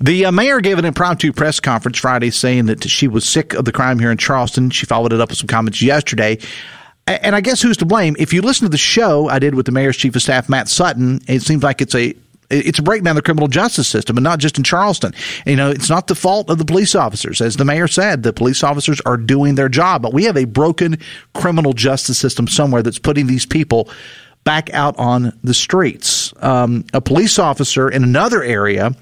[0.00, 3.64] The uh, mayor gave an impromptu press conference Friday saying that she was sick of
[3.64, 4.70] the crime here in Charleston.
[4.70, 6.38] She followed it up with some comments yesterday.
[7.08, 8.16] And I guess who's to blame?
[8.18, 10.68] If you listen to the show I did with the mayor's chief of staff, Matt
[10.68, 12.14] Sutton, it seems like it's a
[12.50, 15.12] it's a breakdown of the criminal justice system, and not just in Charleston.
[15.44, 18.22] You know, it's not the fault of the police officers, as the mayor said.
[18.22, 20.98] The police officers are doing their job, but we have a broken
[21.34, 23.90] criminal justice system somewhere that's putting these people
[24.44, 26.32] back out on the streets.
[26.38, 28.92] Um, a police officer in another area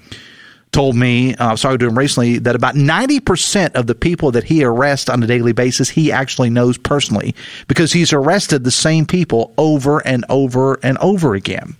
[0.71, 5.09] told me, uh, to him recently, that about 90% of the people that he arrests
[5.09, 7.33] on a daily basis, he actually knows personally
[7.67, 11.75] because he's arrested the same people over and over and over again.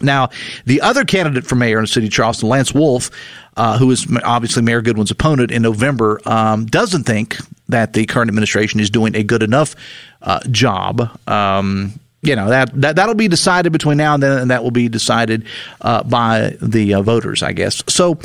[0.00, 0.28] Now,
[0.66, 3.10] the other candidate for mayor in the city of Charleston, Lance Wolf,
[3.56, 7.38] uh, who is obviously Mayor Goodwin's opponent in November, um, doesn't think
[7.68, 9.74] that the current administration is doing a good enough
[10.20, 11.18] uh, job.
[11.26, 14.70] Um, you know that, that that'll be decided between now and then, and that will
[14.72, 15.46] be decided
[15.80, 17.82] uh, by the uh, voters, I guess.
[17.86, 18.18] So,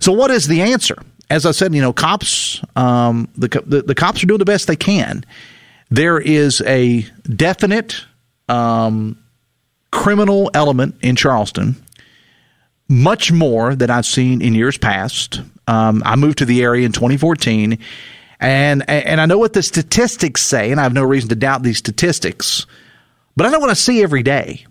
[0.00, 0.96] so what is the answer?
[1.30, 4.66] As I said, you know, cops, um, the, the, the cops are doing the best
[4.66, 5.24] they can.
[5.90, 8.04] There is a definite
[8.48, 9.18] um,
[9.90, 11.76] criminal element in Charleston,
[12.88, 15.40] much more than I've seen in years past.
[15.66, 17.78] Um, I moved to the area in 2014,
[18.40, 21.62] and and I know what the statistics say, and I have no reason to doubt
[21.62, 22.66] these statistics.
[23.36, 24.64] But I don't want to see every day.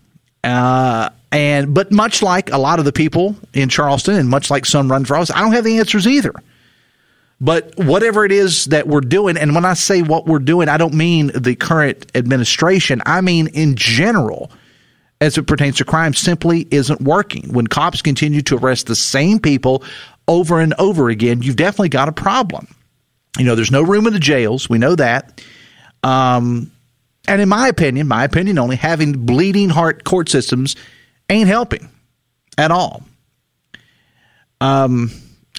[0.43, 4.66] Uh, and but much like a lot of the people in Charleston, and much like
[4.66, 6.34] some run for office, I don't have the answers either.
[7.41, 10.78] But whatever it is that we're doing, and when I say what we're doing, I
[10.78, 14.51] don't mean the current administration, I mean in general
[15.24, 17.53] as it pertains to crime simply isn't working.
[17.53, 19.84] When cops continue to arrest the same people
[20.28, 22.68] over and over again, you've definitely got a problem.
[23.39, 24.70] You know, there's no room in the jails.
[24.70, 25.41] We know that.
[26.03, 26.72] Um,
[27.28, 30.76] and in my opinion, my opinion only, having bleeding heart court systems
[31.30, 31.89] ain't helping
[32.57, 33.03] at all.
[34.59, 35.11] Um,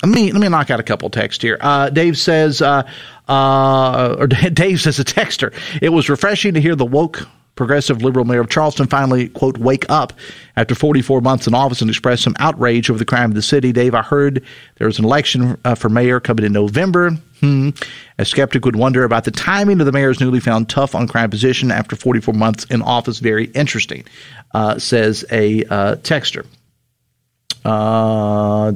[0.03, 1.57] let me let me knock out a couple texts here.
[1.61, 2.83] Uh, Dave says, uh,
[3.29, 5.55] uh, or Dave says a texter.
[5.81, 9.89] It was refreshing to hear the woke progressive liberal mayor of Charleston finally, quote, wake
[9.89, 10.13] up
[10.57, 13.73] after 44 months in office and express some outrage over the crime of the city.
[13.73, 14.43] Dave, I heard
[14.77, 17.11] there was an election uh, for mayor coming in November.
[17.41, 17.71] Hmm.
[18.19, 21.31] A skeptic would wonder about the timing of the mayor's newly found tough on crime
[21.31, 23.19] position after 44 months in office.
[23.19, 24.05] Very interesting,
[24.53, 26.47] uh, says a uh, texter.
[27.65, 28.71] Uh,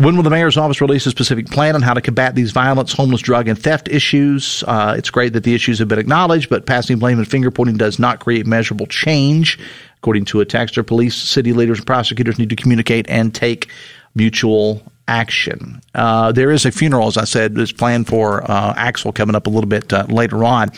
[0.00, 2.90] when will the mayor's office release a specific plan on how to combat these violence,
[2.90, 4.64] homeless, drug, and theft issues?
[4.66, 7.76] Uh, it's great that the issues have been acknowledged, but passing blame and finger pointing
[7.76, 9.58] does not create measurable change.
[9.98, 13.68] According to a texter, police, city leaders, and prosecutors need to communicate and take
[14.14, 15.82] mutual action.
[15.94, 19.46] Uh, there is a funeral, as I said, is planned for uh, Axel coming up
[19.46, 20.70] a little bit uh, later on.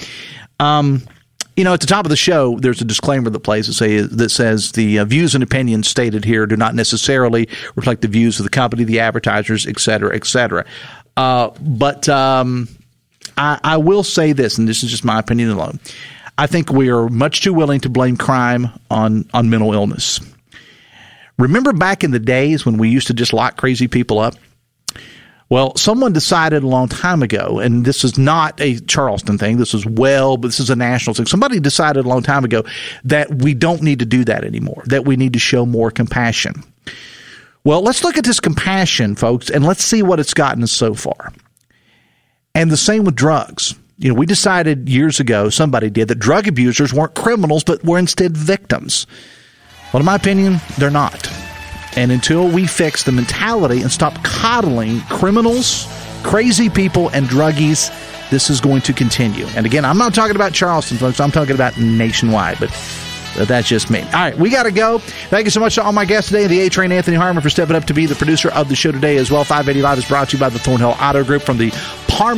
[0.58, 1.00] Um,
[1.56, 4.00] you know, at the top of the show, there's a disclaimer that plays that, say,
[4.00, 8.40] that says the uh, views and opinions stated here do not necessarily reflect the views
[8.40, 10.64] of the company, the advertisers, et cetera, et cetera.
[11.16, 12.68] Uh, but um,
[13.36, 15.78] I, I will say this, and this is just my opinion alone.
[16.38, 20.20] I think we are much too willing to blame crime on, on mental illness.
[21.38, 24.34] Remember back in the days when we used to just lock crazy people up?
[25.52, 29.58] Well, someone decided a long time ago, and this is not a Charleston thing.
[29.58, 31.26] This is well, but this is a national thing.
[31.26, 32.64] Somebody decided a long time ago
[33.04, 36.64] that we don't need to do that anymore, that we need to show more compassion.
[37.64, 40.94] Well, let's look at this compassion, folks, and let's see what it's gotten us so
[40.94, 41.34] far.
[42.54, 43.74] And the same with drugs.
[43.98, 47.98] You know, we decided years ago, somebody did, that drug abusers weren't criminals, but were
[47.98, 49.06] instead victims.
[49.92, 51.30] Well, in my opinion, they're not.
[51.96, 55.86] And until we fix the mentality and stop coddling criminals,
[56.22, 57.90] crazy people, and druggies,
[58.30, 59.46] this is going to continue.
[59.56, 61.20] And again, I'm not talking about Charleston, folks.
[61.20, 62.70] I'm talking about nationwide, but
[63.46, 64.00] that's just me.
[64.00, 64.98] All right, we got to go.
[65.28, 66.46] Thank you so much to all my guests today.
[66.46, 68.92] The A Train, Anthony Harmon, for stepping up to be the producer of the show
[68.92, 69.44] today as well.
[69.44, 71.70] 585 is brought to you by the Thornhill Auto Group from the
[72.08, 72.36] Par Mar